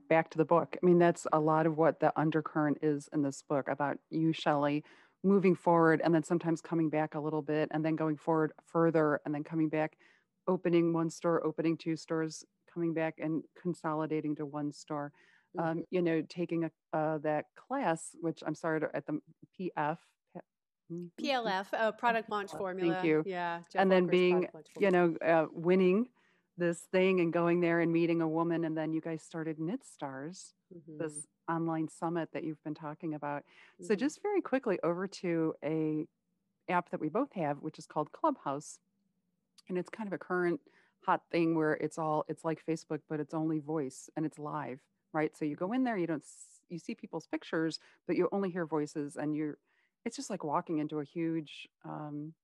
[0.09, 0.77] back to the book.
[0.81, 4.33] I mean, that's a lot of what the undercurrent is in this book about you,
[4.33, 4.85] Shelley,
[5.25, 9.21] moving forward and then sometimes coming back a little bit and then going forward further
[9.25, 9.97] and then coming back,
[10.47, 15.13] opening one store, opening two stores, coming back and consolidating to one store.
[15.57, 15.63] Mhm.
[15.63, 19.21] Um, you know, taking a uh, that class, which I'm sorry to, at the
[19.59, 19.99] PF.
[20.37, 20.41] mm,
[20.91, 22.95] mm, mm, PLF, uh, product launch PLF, formula.
[22.95, 23.23] Thank you.
[23.27, 23.61] Yeah.
[23.73, 26.09] Jeff And then Walker's being, you know, uh, winning
[26.59, 29.85] this thing and going there and meeting a woman, and then you guys started Knit
[29.85, 33.45] Stars, Mhm, this online summit that you've been talking about.
[33.81, 33.99] So mhm.
[33.99, 36.07] just very quickly over to a
[36.69, 38.79] app that we both have, which is called Clubhouse,
[39.69, 40.61] and it's kind of a current
[41.05, 44.81] hot thing where it's all it's like Facebook, but it's only voice and it's live,
[45.13, 45.37] right?
[45.37, 46.25] So you go in there, you don't
[46.69, 49.59] you see people's pictures, but you only hear voices, and you're
[50.05, 52.35] it's just like walking into a huge um,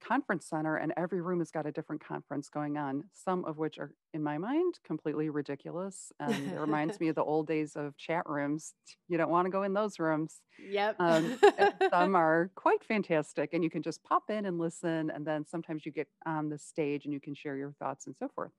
[0.00, 3.78] conference center and every room has got a different conference going on some of which
[3.78, 7.96] are in my mind completely ridiculous and it reminds me of the old days of
[7.96, 8.74] chat rooms
[9.08, 10.96] you don't want to go in those rooms Yep.
[11.00, 11.32] um,
[11.92, 15.84] some are quite fantastic and you can just pop in and listen and then sometimes
[15.84, 18.52] you get on the stage and you can share your thoughts and so forth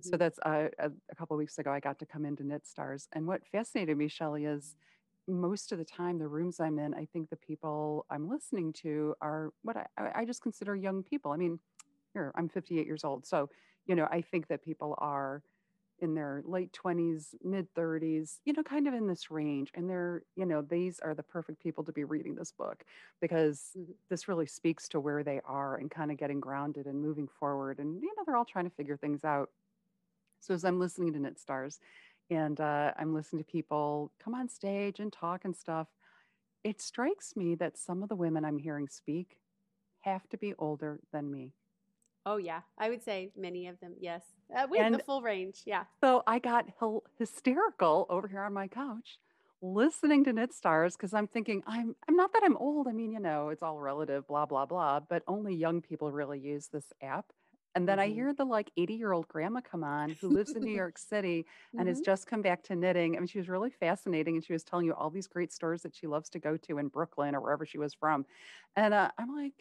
[0.00, 0.18] so Mhm.
[0.18, 3.08] that's uh, a, a couple of weeks ago i got to come into knit stars
[3.12, 4.76] and what fascinated me shelley is
[5.26, 9.14] most of the time the rooms i'm in i think the people i'm listening to
[9.20, 11.60] are what i, I just consider young people i mean
[12.14, 13.50] here i'm 58 years old so
[13.86, 15.42] you know i think that people are
[16.00, 20.22] in their late 20s mid 30s you know kind of in this range and they're
[20.36, 22.84] you know these are the perfect people to be reading this book
[23.20, 23.98] because Mhm.
[24.08, 27.80] this really speaks to where they are and kind of getting grounded and moving forward
[27.80, 29.50] and you know they're all trying to figure things out
[30.40, 31.80] so as I'm listening to Knit Stars
[32.30, 35.88] and uh, I'm listening to people come on stage and talk and stuff,
[36.64, 39.38] it strikes me that some of the women I'm hearing speak
[40.00, 41.52] have to be older than me.
[42.26, 43.94] Oh yeah, I would say many of them.
[43.98, 44.22] Yes,
[44.54, 45.62] uh, we have the full range.
[45.64, 45.84] Yeah.
[46.02, 46.66] so I got
[47.18, 49.18] hysterical over here on my couch
[49.60, 52.86] listening to Knit Stars because I'm thinking I'm I'm not that I'm old.
[52.88, 55.00] I mean, you know, it's all relative, blah blah blah.
[55.00, 57.32] But only young people really use this app.
[57.78, 58.14] And then I Mhm.
[58.16, 61.46] hear the like 80 year old grandma come on who lives in New York City
[61.78, 62.04] and has Mhm.
[62.04, 63.16] just come back to knitting.
[63.16, 65.82] I mean, she was really fascinating and she was telling you all these great stores
[65.82, 68.26] that she loves to go to in Brooklyn or wherever she was from.
[68.74, 69.54] And uh, I'm like,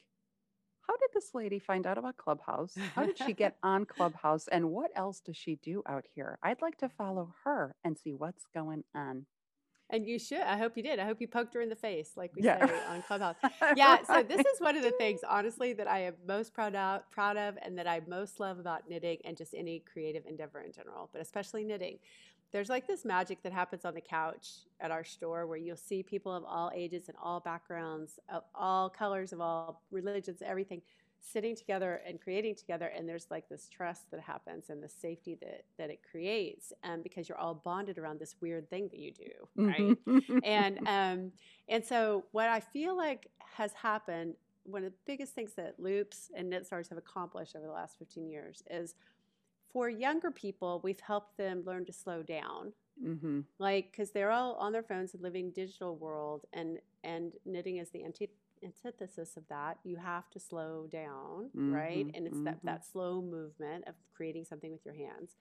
[0.82, 2.76] how did this lady find out about Clubhouse?
[2.96, 4.48] How did she get on Clubhouse?
[4.48, 6.40] And what else does she do out here?
[6.44, 9.28] I'd like to follow her and see what's going on.
[9.90, 10.42] And you should.
[10.42, 11.00] I hope you did.
[11.00, 12.66] I hope you poked her in the face, like we Yeah.
[12.68, 13.36] say on Clubhouse.
[13.78, 14.04] Yeah.
[14.04, 17.38] So this is one of the things, honestly, that I am most proud of, proud
[17.38, 21.10] of, and that I most love about knitting and just any creative endeavor in general,
[21.14, 22.00] but especially knitting.
[22.52, 24.48] There's like this magic that happens on the couch
[24.80, 28.90] at our store where you'll see people of all ages and all backgrounds, of all
[28.90, 30.82] colors, of all religions, everything
[31.20, 35.36] sitting together and creating together and there's like this trust that happens and the safety
[35.42, 39.12] that that it creates um, because you're all bonded around this weird thing that you
[39.12, 40.40] do right Mhm.
[40.44, 41.32] and um
[41.68, 46.30] and so what i feel like has happened one of the biggest things that loops
[46.36, 48.96] and knit stars have accomplished over the last 15 years is
[49.72, 52.72] for younger people we've helped them learn to slow down
[53.04, 53.44] Mhm.
[53.60, 57.90] like because they're all on their phones and living digital world and and knitting is
[57.92, 58.30] the anti-
[58.64, 62.66] antithesis of that you have to slow down right Mhm, and it's that mhm.
[62.66, 65.38] that slow movement of creating something with your hands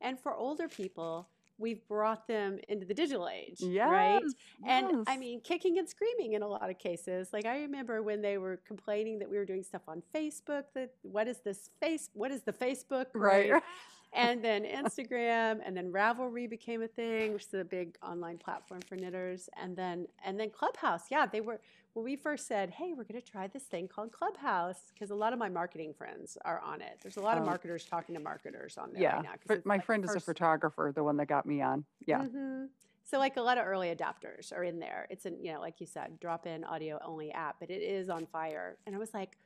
[0.00, 4.32] and for older people we've brought them into the digital age right Yes.
[4.66, 7.32] and I mean, kicking and screaming in a lot of cases.
[7.32, 10.64] Like I remember when they were complaining that we were doing stuff on Facebook.
[10.74, 12.10] That what is this face?
[12.14, 13.06] What is the Facebook?
[13.14, 13.52] Right.
[13.52, 13.62] Right.
[14.14, 18.80] And then Instagram, and then Ravelry became a thing, which is a big online platform
[18.82, 19.48] for knitters.
[19.62, 21.04] And then and then Clubhouse.
[21.10, 21.60] Yeah, they were
[21.94, 25.14] when we first said, "Hey, we're going to try this thing called Clubhouse," because a
[25.14, 26.98] lot of my marketing friends are on it.
[27.02, 27.46] There's a lot of Oh.
[27.46, 29.14] marketers talking to marketers on there Yeah.
[29.16, 29.32] right now.
[29.56, 31.84] it's My like friend is a photographer, the one that got me on.
[32.06, 32.24] Yeah.
[32.26, 32.66] hmm
[33.04, 35.06] So like a lot of early adopters are in there.
[35.10, 38.08] It's an you know like you said, drop in audio only app, but it is
[38.08, 38.78] on fire.
[38.86, 39.36] And I was like,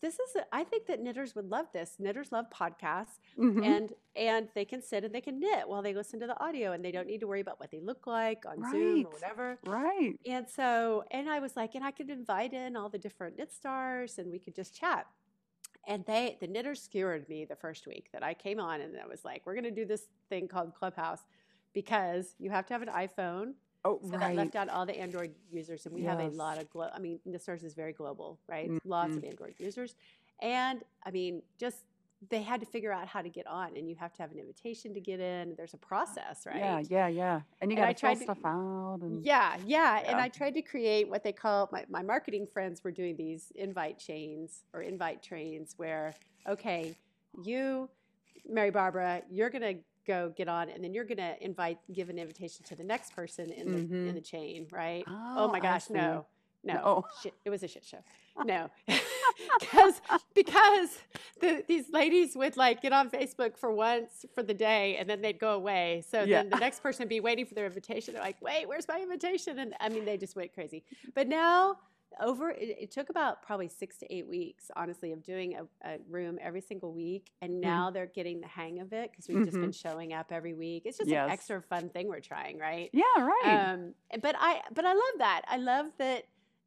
[0.00, 1.96] this is a, I think that knitters would love this.
[1.98, 3.64] Knitters love podcasts, Mhm.
[3.64, 6.72] and and they can sit and they can knit while they listen to the audio,
[6.72, 9.58] and they don't need to worry about what they look like on Zoom or whatever.
[9.66, 10.14] Right.
[10.26, 13.52] And so and I was like, and I could invite in all the different knit
[13.52, 15.06] stars, and we could just chat.
[15.86, 19.06] And they, the knitters skewered me the first week that I came on, and I
[19.06, 21.24] was like, we're going to do this thing called Clubhouse
[21.72, 23.54] because you have to have an iPhone.
[23.84, 26.68] Oh, So that left out all the Android users, and we have a lot of,
[26.68, 28.70] glo- I mean, the source is very global, right?
[28.84, 29.28] Lots of Mhm.
[29.28, 29.94] Android users.
[30.42, 31.84] And I mean, just
[32.28, 34.38] they had to figure out how to get on, and you have to have an
[34.38, 35.54] invitation to get in.
[35.56, 36.56] There's a process, right?
[36.56, 37.40] Yeah, yeah, yeah.
[37.62, 38.98] And you got to to- stuff out.
[39.00, 40.02] And Yeah, yeah.
[40.06, 43.50] And I tried to create what they call my, my marketing friends were doing these
[43.54, 46.12] invite chains or invite trains where,
[46.46, 46.94] okay,
[47.42, 47.88] you,
[48.46, 52.08] Mary Barbara, you're going to go get on and then you're going to invite, give
[52.08, 54.14] an invitation to the next person in the, in Mhm.
[54.14, 55.04] the chain, right?
[55.08, 56.26] Oh, Oh, my gosh, no.
[56.62, 57.04] No, No.
[57.22, 57.98] Shit, it was a shit show.
[58.44, 58.70] No,
[59.60, 60.00] because
[60.34, 60.98] because
[61.40, 65.20] the, these ladies would like get on Facebook for once for the day and then
[65.20, 66.02] they'd go away.
[66.08, 66.42] So Yeah.
[66.42, 68.14] then the next person would be waiting for their invitation.
[68.14, 70.84] They're like, "Wait, where's my invitation?" And I mean, they just went crazy.
[71.14, 71.76] But now,
[72.20, 75.98] over it, it took about probably six to eight weeks, honestly, of doing a, a
[76.08, 77.30] room every single week.
[77.42, 77.60] And Mm-hmm.
[77.60, 80.82] now they're getting the hang of it because we've just been showing up every week.
[80.86, 81.26] It's just Yes.
[81.26, 82.90] an extra fun thing we're trying, right?
[82.92, 83.72] Yeah, right.
[83.74, 85.42] Um, but I but I love that.
[85.48, 86.24] I love that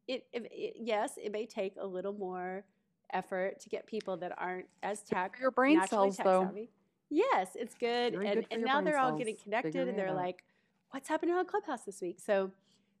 [0.08, 2.64] it, it, it yes, it may take a little more
[3.12, 6.44] effort to get people that aren't as tech your brain cells, tech though.
[6.46, 6.70] savvy.
[7.10, 8.14] Yes, it's good.
[8.14, 10.42] Very and good and now they're all getting connected figuring and they're like,
[10.90, 12.18] what's happening on Clubhouse this week?
[12.20, 12.50] So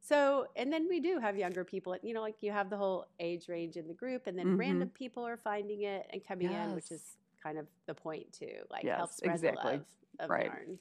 [0.04, 3.06] so and then we do have younger people, you know, like you have the whole
[3.20, 4.58] age range in the group and then Mhm.
[4.58, 8.58] random people are finding it and coming in, which is kind of the point too.
[8.70, 9.62] Like Yes, help spread exactly.
[9.62, 9.86] the love
[10.20, 10.44] of Right.
[10.46, 10.78] yarn.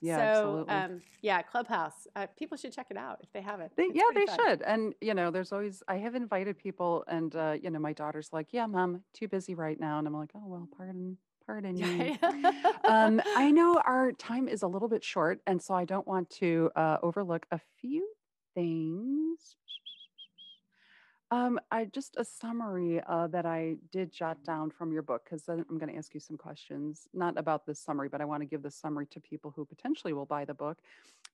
[0.00, 0.74] Yeah, so, absolutely.
[0.74, 2.08] Um, yeah, Clubhouse.
[2.16, 3.76] Uh, people should check it out if they haven't.
[3.76, 4.38] They, yeah, they fun.
[4.40, 4.62] should.
[4.62, 8.32] And you know, there's always I have invited people, and uh, you know, my daughter's
[8.32, 12.16] like, "Yeah, mom, too busy right now," and I'm like, "Oh well, pardon, pardon you."
[12.88, 16.30] um, I know our time is a little bit short, and so I don't want
[16.30, 18.08] to uh, overlook a few
[18.54, 19.56] things.
[21.30, 25.48] Um, I just a summary uh, that I did jot down from your book because
[25.48, 28.46] I'm going to ask you some questions, not about this summary, but I want to
[28.46, 30.78] give the summary to people who potentially will buy the book.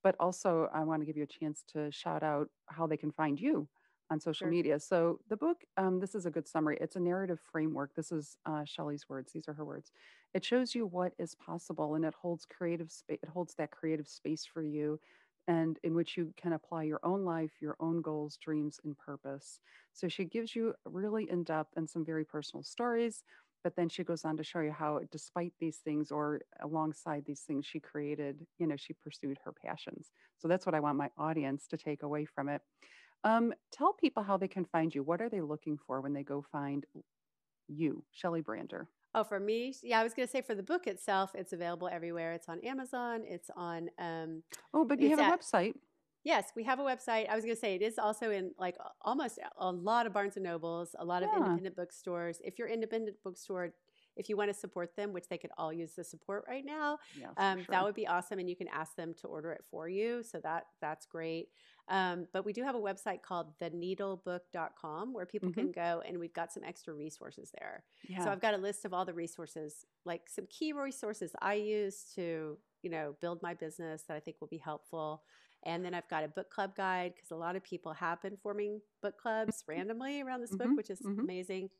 [0.05, 3.11] But also, I want to give you a chance to shout out how they can
[3.11, 3.67] find you
[4.11, 4.49] on social Sure.
[4.49, 4.79] media.
[4.79, 6.79] So the book, um, this is a good summary.
[6.81, 7.95] It's a narrative framework.
[7.97, 9.33] This is uh, Shelley's words.
[9.33, 9.91] These are her words.
[10.33, 13.19] It shows you what is possible, and it holds creative space.
[13.23, 15.01] It holds that creative space for you,
[15.49, 19.61] and in which you can apply your own life, your own goals, dreams, and purpose.
[19.95, 23.25] So she gives you really in depth and some very personal stories.
[23.65, 27.43] But then she goes on to show you how, despite these things or alongside these
[27.43, 30.13] things, she created, you know, she pursued her passions.
[30.39, 32.63] So that's what I want my audience to take away from it.
[33.25, 35.03] Um, tell people how they can find you.
[35.03, 36.87] What are they looking for when they go find
[37.69, 38.89] you, Shelley Brander?
[39.19, 41.89] Oh, for me, yeah, I was going to say for the book itself, it's available
[41.91, 42.35] everywhere.
[42.35, 43.23] It's on Amazon.
[43.27, 43.91] It's on.
[43.99, 45.75] Um, Oh, but you have a website.
[46.23, 47.29] yes, we have a website.
[47.29, 50.37] I was going to say it is also in like almost a lot of Barnes
[50.37, 52.41] and Nobles, a lot of independent bookstores.
[52.45, 53.71] If your independent bookstore,
[54.19, 56.99] if you want to support them, which they could all use the support right now,
[57.35, 57.67] for um, sure.
[57.71, 60.23] that would be awesome, and you can ask them to order it for you.
[60.23, 61.49] So that that's great.
[61.89, 66.35] Um, but we do have a website called theneedlebook.com where people can go, and we've
[66.35, 67.85] got some extra resources there.
[68.09, 68.23] yeah.
[68.25, 72.05] So I've got a list of all the resources, like some key resources I use
[72.15, 75.23] to, you know, build my business that I think will be helpful.
[75.65, 78.37] And then I've got a book club guide because a lot of people have been
[78.37, 81.29] forming book clubs randomly around this book, Mhm, which is mhm.
[81.29, 81.71] amazing.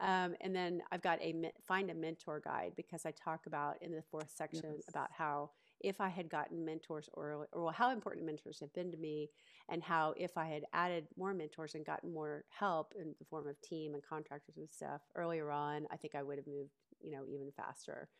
[0.00, 3.92] Um, and then I've got a find a mentor guide because I talk about in
[3.92, 4.88] the fourth section Yes.
[4.88, 8.96] about how if I had gotten mentors or or how important mentors have been to
[8.98, 9.30] me,
[9.68, 13.46] and how if I had added more mentors and gotten more help in the form
[13.48, 17.10] of team and contractors and stuff earlier on, I think I would have moved, you
[17.12, 18.10] know, even faster.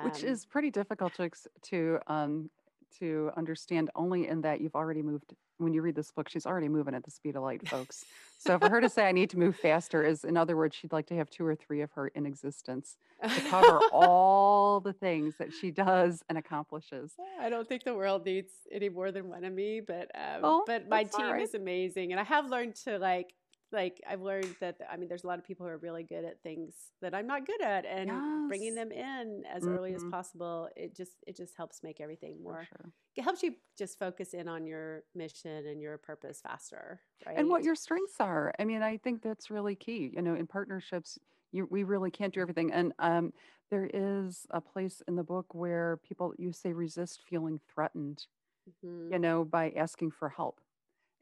[0.00, 1.30] which Um, is pretty difficult to
[1.62, 2.50] to um
[2.98, 6.68] to understand only in that you've already moved when you read this book she's already
[6.68, 8.04] moving at the speed of light folks
[8.38, 10.92] so for her to say i need to move faster is in other words she'd
[10.92, 15.36] like to have two or three of her in existence to cover all the things
[15.38, 19.44] that she does and accomplishes I don't think the world needs any more than one
[19.44, 21.42] of me, but um, Well, but my team right.
[21.42, 23.34] is amazing, and I have learned to like
[23.72, 26.24] like I've learned that I mean there's a lot of people who are really good
[26.24, 30.10] at things that I'm not good at, and bringing them in as early as Mhm.
[30.10, 32.68] possible it just it just helps make everything more.
[32.68, 37.36] sure It helps you just focus in on your mission and your purpose faster, right?
[37.36, 40.46] and what your strengths are i mean i think that's really key you know in
[40.46, 41.18] partnerships
[41.52, 43.32] you, we really can't do everything and um,
[43.70, 48.26] there is a place in the book where people you say resist feeling threatened
[48.66, 49.12] Mhm.
[49.12, 50.60] you know, by asking for help.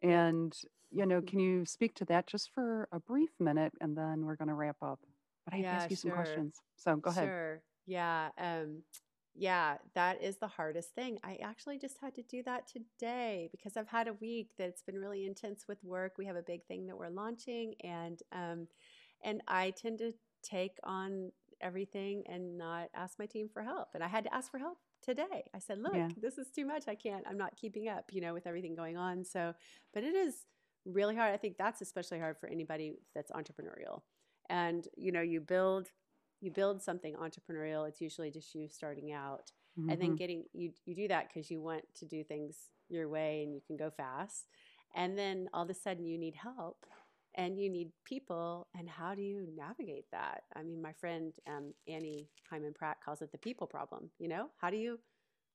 [0.03, 0.57] And,
[0.91, 4.36] you know, can you speak to that just for a brief minute and then we're
[4.36, 5.01] going to wrap up?
[5.45, 6.57] But I have to ask you some questions.
[6.76, 7.24] So go ahead.
[7.24, 7.62] Sure.
[7.86, 8.28] Yeah.
[8.38, 8.82] Um,
[9.34, 11.18] yeah, that is the hardest thing.
[11.22, 14.99] I actually just had to do that today because I've had a week that's been
[14.99, 16.14] really intense with work.
[16.18, 18.66] We have a big thing that we're launching, and um,
[19.22, 20.12] and I tend to
[20.43, 21.30] take on
[21.61, 23.88] everything and not ask my team for help.
[23.95, 25.45] And I had to ask for help today.
[25.55, 26.09] I said, "Look, Yeah.
[26.20, 26.88] this is too much.
[26.88, 27.24] I can't.
[27.28, 28.12] I'm not keeping up.
[28.12, 29.55] You know, with everything going on." So,
[29.95, 30.45] but it is
[30.85, 31.33] really hard.
[31.33, 34.03] I think that's especially hard for anybody that's entrepreneurial.
[34.49, 35.89] And you know, you build
[36.41, 39.91] you build something entrepreneurial, it's usually just you starting out, mm-hmm.
[39.91, 40.16] and then mm-hmm.
[40.16, 42.57] getting you you do that because you want to do things
[42.89, 44.47] your way and you can go fast,
[44.95, 46.87] and then all of a sudden you need help
[47.35, 51.72] and you need people and how do you navigate that i mean my friend um,
[51.89, 54.99] annie hyman pratt calls it the people problem you know how do you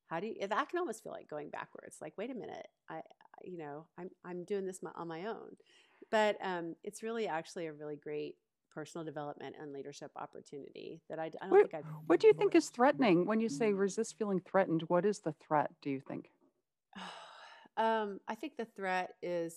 [0.07, 3.01] how do you that can almost feel like going backwards like wait a minute i
[3.45, 5.55] you know i'm, I'm doing this on my own
[6.11, 8.35] but um, it's really actually a really great
[8.73, 12.33] personal development and leadership opportunity that i, I don't what, think i what do you
[12.33, 16.01] think is threatening when you say resist feeling threatened what is the threat do you
[16.01, 16.29] think
[17.77, 19.55] um, i think the threat is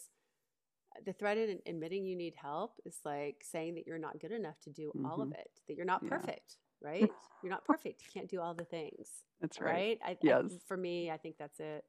[1.05, 4.59] the threat in admitting you need help is like saying that you're not good enough
[4.65, 5.07] to do mm-hmm.
[5.07, 5.41] all of mm-hmm.
[5.41, 6.11] it, that you're not yeah.
[6.11, 7.09] perfect, right?
[7.43, 8.03] you're not perfect.
[8.03, 9.09] You can't do all the things.
[9.41, 9.73] That's right.
[9.73, 9.99] Right.
[10.05, 10.45] I, yes.
[10.47, 11.85] I, for me, I think that's it.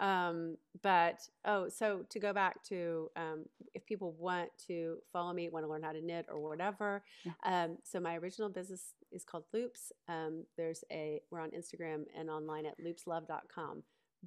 [0.00, 3.44] Um, but oh, so to go back to um,
[3.74, 7.02] if people want to follow me, want to learn how to knit or whatever.
[7.24, 7.32] Yeah.
[7.44, 9.92] Um, so my original business is called Loops.
[10.08, 13.82] Um, there's a we're on Instagram and online at loopslove.com.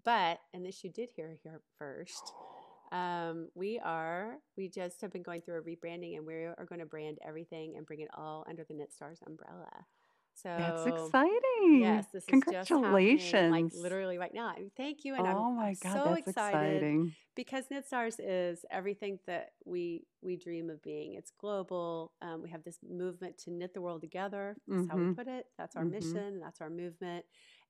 [0.06, 2.34] But and this you did hear here first.
[2.92, 6.80] Um, we are, we just have been going through a rebranding and we are going
[6.80, 9.86] to brand everything and bring it all under the Knit Stars umbrella.
[10.36, 11.82] So that's exciting.
[11.82, 13.52] Yes, this Congratulations.
[13.52, 14.54] like literally right now.
[14.76, 15.16] Thank you.
[15.16, 17.16] And oh I'm, my God, so excited exciting.
[17.36, 21.16] because Knit Stars is everything that we we dream of being.
[21.16, 22.12] It's global.
[22.22, 24.56] Um, we have this movement to knit the world together.
[24.68, 24.90] That's mm-hmm.
[24.90, 25.14] how we mm-hmm.
[25.14, 25.46] put it.
[25.58, 25.92] That's our mm-hmm.
[25.92, 26.40] mission.
[26.42, 27.26] That's our movement.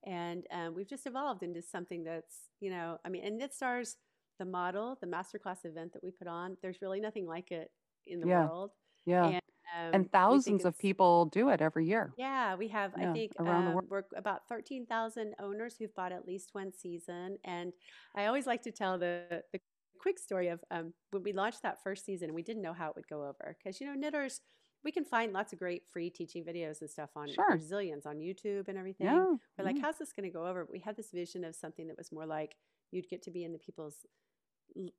[0.05, 3.97] And um, we've just evolved into something that's, you know, I mean, and Knit Stars–
[4.39, 7.71] the model, the masterclass event that we put on, there's really nothing like it
[8.07, 8.45] in the yeah.
[8.45, 8.71] world.
[9.05, 9.25] Yeah.
[9.27, 9.41] And,
[9.75, 12.13] um, and thousands of people do it every year.
[12.17, 13.85] Yeah, we have, yeah, I think, around um, the world.
[13.89, 17.37] we're about 13,000 owners who've bought at least one season.
[17.43, 17.73] And
[18.15, 19.59] I always like to tell the, the
[19.99, 22.95] quick story of um, when we launched that first season, we didn't know how it
[22.95, 23.55] would go over.
[23.57, 24.41] Because, you know, knitters,
[24.83, 27.57] we can find lots of great free teaching videos and stuff on sure.
[27.57, 29.07] zillions on YouTube and everything.
[29.07, 29.33] Yeah.
[29.57, 30.67] We're like, how's this going to go over?
[30.69, 32.55] We had this vision of something that was more like
[32.91, 34.05] you'd get to be in the people's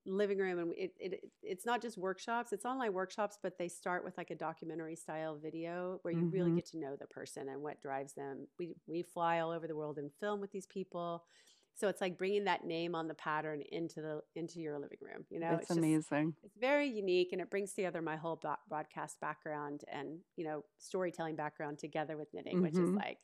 [0.07, 4.05] living room and it, it it's not just workshops it's online workshops but they start
[4.05, 6.31] with like a documentary style video where you mm-hmm.
[6.31, 9.67] really get to know the person and what drives them we we fly all over
[9.67, 11.25] the world and film with these people
[11.75, 15.25] so it's like bringing that name on the pattern into the into your living room
[15.29, 18.41] you know it's, it's amazing just, it's very unique and it brings together my whole
[18.69, 22.65] broadcast background and you know storytelling background together with knitting mm-hmm.
[22.65, 22.99] which is mm-hmm.
[22.99, 23.19] like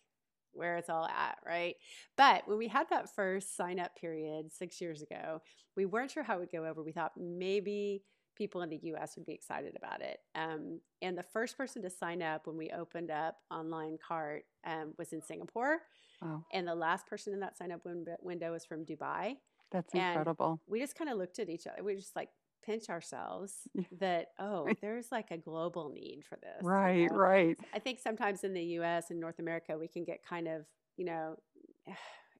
[0.52, 1.76] where it's all at, right?
[2.16, 5.42] But when we had that first sign up period six years ago,
[5.76, 6.82] we weren't sure how it would go over.
[6.82, 8.02] We thought maybe
[8.36, 10.18] people in the US would be excited about it.
[10.34, 14.94] Um, and the first person to sign up when we opened up online cart um,
[14.98, 15.78] was in Singapore.
[16.22, 16.44] Wow.
[16.52, 19.36] And the last person in that sign up win- window was from Dubai.
[19.70, 20.60] That's incredible.
[20.66, 21.82] we just kind of looked at each other.
[21.82, 22.28] We were just like,
[22.70, 23.54] pinch ourselves
[23.98, 27.16] that oh there's like a global need for this right you know?
[27.16, 30.64] right i think sometimes in the us and north america we can get kind of
[30.96, 31.36] you know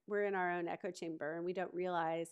[0.07, 2.29] we're in our own echo chamber and we don't realize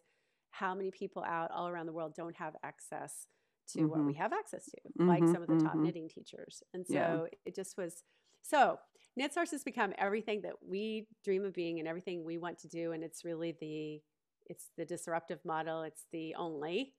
[0.50, 3.26] how many people out all around the world don't have access
[3.68, 3.88] to mm-hmm.
[3.88, 4.22] what we mm-hmm.
[4.22, 5.66] have access to mm-hmm, like some of the mm-hmm.
[5.66, 7.38] top knitting teachers and so yeah.
[7.44, 8.04] it just was
[8.42, 8.78] so
[9.18, 12.92] knitstars has become everything that we dream of being and everything we want to do
[12.92, 14.00] and it's really the
[14.46, 16.94] it's the disruptive model it's the only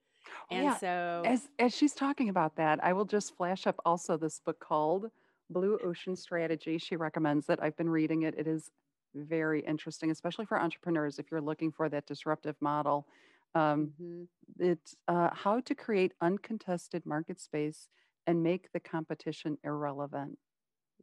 [0.50, 0.76] and yeah.
[0.76, 4.58] so, as as she's talking about that, I will just flash up also this book
[4.60, 5.10] called
[5.48, 6.78] Blue Ocean Strategy.
[6.78, 7.58] She recommends it.
[7.62, 8.34] I've been reading it.
[8.36, 8.70] It is
[9.14, 13.06] very interesting, especially for entrepreneurs if you're looking for that disruptive model.
[13.54, 14.22] Um, mm-hmm.
[14.58, 17.88] It's uh, how to create uncontested market space
[18.26, 20.38] and make the competition irrelevant.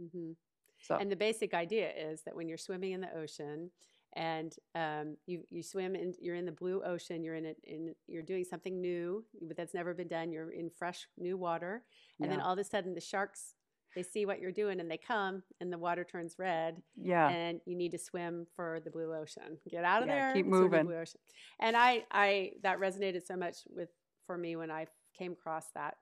[0.02, 0.32] Mm-hmm.
[0.80, 3.72] So, and the basic idea is that when you're swimming in the ocean
[4.18, 7.24] and um, you you swim and you're in the blue ocean.
[7.24, 7.58] You're in it.
[7.64, 9.24] In you're doing something new
[9.56, 10.32] that's never been done.
[10.32, 11.84] You're in fresh new water,
[12.20, 12.38] and yeah.
[12.38, 13.54] then all of a sudden the sharks
[13.96, 16.82] they see what you're doing and they come and the water turns red.
[16.96, 19.58] Yeah, and you need to swim for the blue ocean.
[19.70, 20.34] Get out of yeah, there.
[20.34, 20.86] Keep moving.
[20.86, 21.20] blue ocean.
[21.60, 23.90] And I I that resonated so much with
[24.26, 24.88] for me when I
[25.18, 25.96] came across that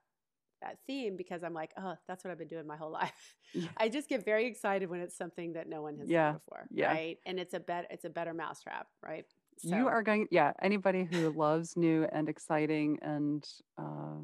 [0.66, 3.36] that theme because I'm like, oh, that's what I've been doing my whole life.
[3.52, 3.68] Yeah.
[3.76, 6.32] I just get very excited when it's something that no one has yeah.
[6.32, 6.88] done before, yeah.
[6.88, 7.18] right?
[7.26, 9.24] And it's a bet, it's a better mousetrap, right?
[9.58, 9.74] So.
[9.74, 10.52] You are going, yeah.
[10.60, 13.46] Anybody who loves new and exciting and
[13.78, 14.20] uh,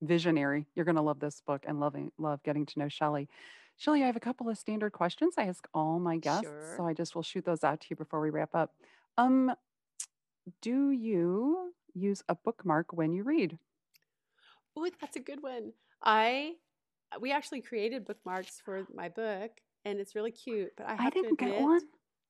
[0.00, 3.28] visionary, you're going to love this book and loving love getting to know Shelley.
[3.76, 6.74] Shelley, I have a couple of standard questions I ask all my guests, sure.
[6.76, 8.72] so I just will shoot those out to you before we wrap up.
[9.18, 9.52] Um,
[10.60, 13.58] do you use a bookmark when you read?
[14.76, 15.72] Oh, that's a good one.
[16.02, 16.52] I
[17.20, 19.50] we actually created bookmarks for my book,
[19.84, 20.70] and it's really cute.
[20.76, 21.80] But I have I didn't admit, get one.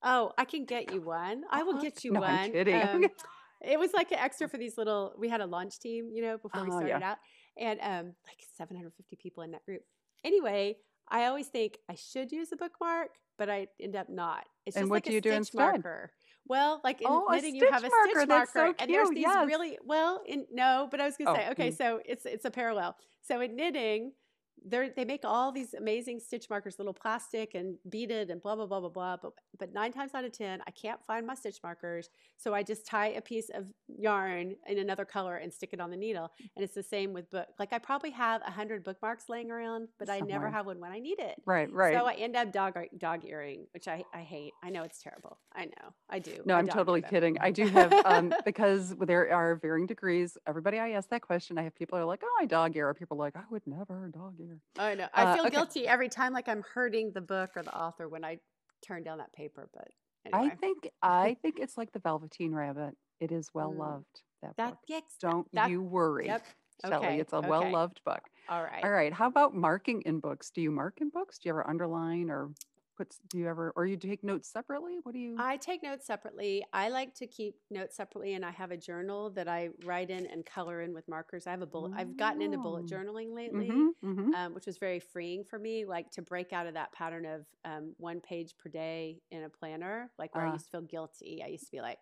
[0.03, 1.45] Oh, I can get you one.
[1.51, 2.31] I will get you no, one.
[2.31, 2.83] I'm kidding.
[2.83, 3.05] Um,
[3.61, 5.15] it was like an extra for these little.
[5.17, 7.11] We had a launch team, you know, before we Oh, started yeah.
[7.13, 7.19] out,
[7.57, 9.83] and um, like 750 people in that group.
[10.25, 10.77] Anyway,
[11.09, 14.45] I always think I should use a bookmark, but I end up not.
[14.67, 16.11] It's And just what like do a you do stitch marker.
[16.49, 18.09] Well, like in Oh, knitting, you have a marker.
[18.11, 19.47] stitch That's marker, so and there's these Yes.
[19.47, 20.23] really well.
[20.27, 21.71] In no, but I was gonna Oh, say okay.
[21.71, 21.77] mm.
[21.77, 22.97] So it's it's a parallel.
[23.23, 24.13] So in knitting,
[24.65, 28.67] they they make all these amazing stitch markers, little plastic and beaded and blah blah
[28.67, 29.17] blah blah blah.
[29.17, 32.63] But but nine times out of ten, I can't find my stitch markers, so I
[32.63, 36.31] just tie a piece of yarn in another color and stick it on the needle.
[36.57, 37.49] And it's the same with book.
[37.59, 40.93] Like I probably have a hundred bookmarks laying around, but I never have one when
[40.93, 41.37] I need it.
[41.45, 41.95] Right, right.
[41.95, 44.53] So I end up dog dog earring, which I, I hate.
[44.63, 45.39] I know it's terrible.
[45.55, 45.95] I know.
[46.09, 46.41] I do.
[46.45, 47.39] No, I I'm totally kidding.
[47.41, 50.37] I do have um because there are varying degrees.
[50.47, 53.17] Everybody I ask that question, I have people are like, "Oh, I dog ear." People
[53.17, 55.09] are like, "I would never dog ear." I know.
[55.15, 55.51] I Uh, feel okay.
[55.57, 58.39] guilty every time like I'm hurting the book or the author when I
[58.87, 59.69] turn down that paper.
[59.73, 59.89] But
[60.33, 62.97] I think I think it's like the Velveteen Rabbit.
[63.21, 63.79] It is well Mm.
[63.79, 64.21] loved.
[64.43, 64.79] That that book.
[64.89, 66.45] yes, Don't that you worry, yep.
[66.85, 66.97] Shelley.
[67.07, 67.21] Okay.
[67.21, 67.49] It's a okay.
[67.49, 68.23] well loved book.
[68.49, 68.83] All right.
[68.85, 69.13] All right.
[69.13, 70.51] How about marking in books?
[70.51, 71.39] Do you mark in books?
[71.39, 72.51] Do you ever underline or
[73.29, 74.99] Do you ever or you take notes separately?
[75.03, 75.37] What do you?
[75.39, 76.65] I take notes separately.
[76.73, 80.27] I like to keep notes separately, and I have a journal that I write in
[80.27, 81.47] and color in with markers.
[81.47, 81.93] I have a bullet.
[81.97, 82.95] I've gotten into bullet Oh.
[82.97, 83.69] journaling lately.
[83.71, 84.35] Mm-hmm, mm-hmm.
[84.35, 87.47] um, which was very freeing for me, like to break out of that pattern of
[87.65, 90.53] um, one page per day in a planner, like where I Ah.
[90.55, 91.43] used to feel guilty.
[91.45, 91.99] I used to be like,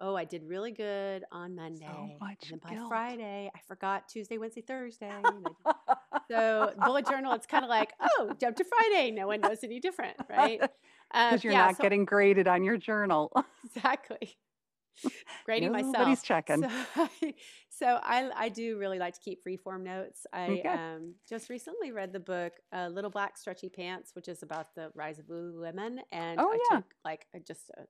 [0.00, 2.16] oh, I did really good on Monday.
[2.20, 2.88] much and then by guilt.
[2.88, 5.10] Friday, I forgot Tuesday, Wednesday, Thursday.
[5.10, 5.22] I
[6.30, 9.10] so bullet journal, it's kind of like, oh, jump to Friday.
[9.10, 10.60] No one knows any different, right?
[10.62, 10.68] Um,
[11.30, 13.32] Because you're yeah, not so- getting graded on your journal.
[13.64, 14.36] exactly.
[15.44, 15.92] Grading myself.
[15.96, 16.62] Nobody's checking.
[16.62, 17.34] So, I,
[17.70, 20.26] so I, I do really like to keep freeform notes.
[20.32, 20.68] I Okay.
[20.68, 24.90] um, just recently read the book uh, Little Black Stretchy Pants, which is about the
[24.96, 25.98] rise of Lululemon.
[26.10, 26.78] And Oh, I yeah.
[26.78, 27.84] took like a, just a,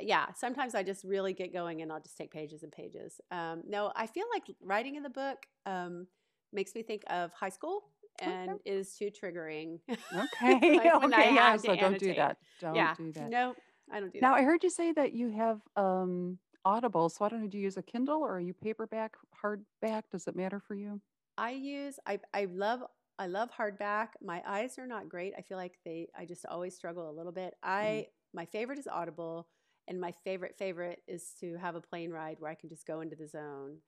[0.00, 3.20] yeah, sometimes I just really get going and I'll just take pages and pages.
[3.30, 6.06] Um, no, I feel like writing in the book um,
[6.52, 7.84] makes me think of high school
[8.18, 9.80] and is too triggering.
[10.14, 10.76] Okay.
[10.76, 11.34] Like okay.
[11.34, 11.56] Yeah.
[11.56, 12.36] So don't do that.
[12.60, 12.94] Don't yeah.
[12.96, 13.30] do that.
[13.30, 13.54] No,
[13.90, 14.36] I don't do Now that.
[14.36, 17.08] Now I heard you say that you have um Audible.
[17.08, 17.48] So I don't know.
[17.48, 20.02] Do you use a Kindle or are you paperback, hardback?
[20.10, 21.00] Does it matter for you?
[21.38, 22.82] I use I I love
[23.18, 24.08] I love hardback.
[24.20, 25.34] My eyes are not great.
[25.36, 27.54] I feel like they I just always struggle a little bit.
[27.62, 29.48] I my favorite is Audible
[29.88, 33.00] and my favorite favorite is to have a plane ride where I can just go
[33.00, 33.78] into the zone.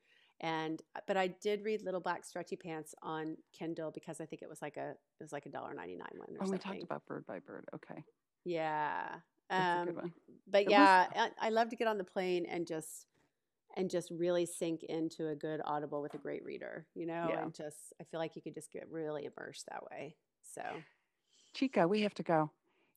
[0.45, 4.43] And uh, but I did read Little Black Stretchy Pants on Kindle because I think
[4.43, 6.59] it was like a it was like a dollar ninety nine one or Oh, we
[6.59, 6.61] something.
[6.73, 7.65] talked about Bird by Bird.
[7.75, 8.05] Okay.
[8.45, 9.07] yeah.
[9.49, 10.13] That's a Um, good one.
[10.47, 13.07] but It was- yeah, I, I love to get on the plane and just
[13.77, 17.43] and just really sink into a good audible with a great reader, you know, Yeah.
[17.43, 20.15] and just I feel like you could just get really immersed that way.
[20.43, 20.63] So
[21.55, 22.51] Chica, we have to go.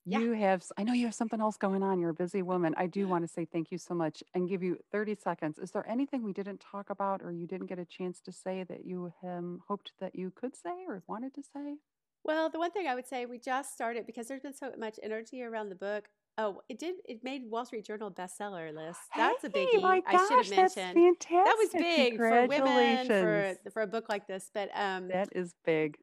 [0.08, 0.20] Yeah.
[0.20, 2.00] You have, i know you have something else going on.
[2.00, 2.74] You're a busy woman.
[2.76, 5.58] I do want to say thank you so much and give you 30 seconds.
[5.58, 8.64] Is there anything we didn't talk about or you didn't get a chance to say
[8.64, 11.76] that you um, hoped that you could say or wanted to say?
[12.24, 14.98] well, the one thing I would say we just started because there's been so much
[15.02, 16.08] energy around the book.
[16.36, 16.96] Oh, it did.
[17.06, 19.00] It made Wall Street Journal bestseller list.
[19.16, 19.82] That's a Hey, biggie.
[19.82, 21.18] My I gosh, should have that's mentioned.
[21.20, 21.44] fantastic.
[21.44, 24.50] That was big for women for for a book like this.
[24.52, 25.96] But um, That is big.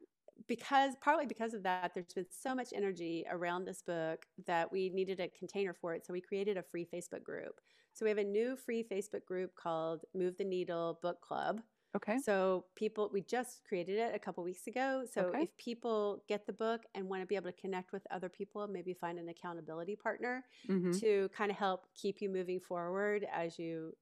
[0.46, 4.90] Because partly because of that there's been so much energy around this book that we
[4.90, 7.60] needed a container for it so we created a free facebook group
[7.92, 11.62] so we have a new free facebook group called move the needle book club
[11.94, 12.18] Okay.
[12.18, 15.38] so people we just created it a couple weeks ago so Okay.
[15.38, 18.66] if people get the book and want to be able to connect with other people
[18.66, 23.58] maybe find an accountability partner hmm to kind of help keep you moving forward as
[23.58, 23.92] you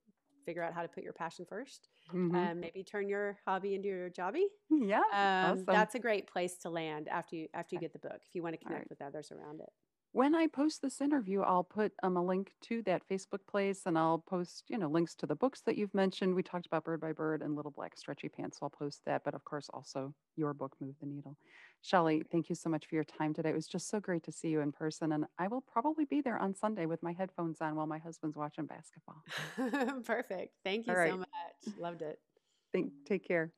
[0.44, 3.88] figure out how to put your passion 1st hmm and maybe turn your hobby into
[3.88, 5.02] your jobby yeah.
[5.12, 5.64] um, awesome.
[5.66, 7.86] that's a great place to land after you after you Okay.
[7.86, 8.90] get the book if you want to connect right.
[8.90, 9.70] with others around it.
[10.14, 13.98] When I post this interview, I'll put um, a link to that Facebook place and
[13.98, 16.36] I'll post, you know, links to the books that you've mentioned.
[16.36, 18.60] We talked about Bird by Bird and Little Black Stretchy Pants.
[18.60, 19.22] So I'll post that.
[19.24, 21.36] But of course, also your book, Move the Needle.
[21.82, 23.48] Shelley, thank you so much for your time today.
[23.48, 25.10] It was just so great to see you in person.
[25.10, 28.36] And I will probably be there on Sunday with my headphones on while my husband's
[28.36, 29.20] watching basketball.
[30.04, 30.54] Perfect.
[30.64, 31.10] Thank you right.
[31.10, 31.76] so much.
[31.76, 32.20] Loved it.
[32.72, 33.50] Think, take care.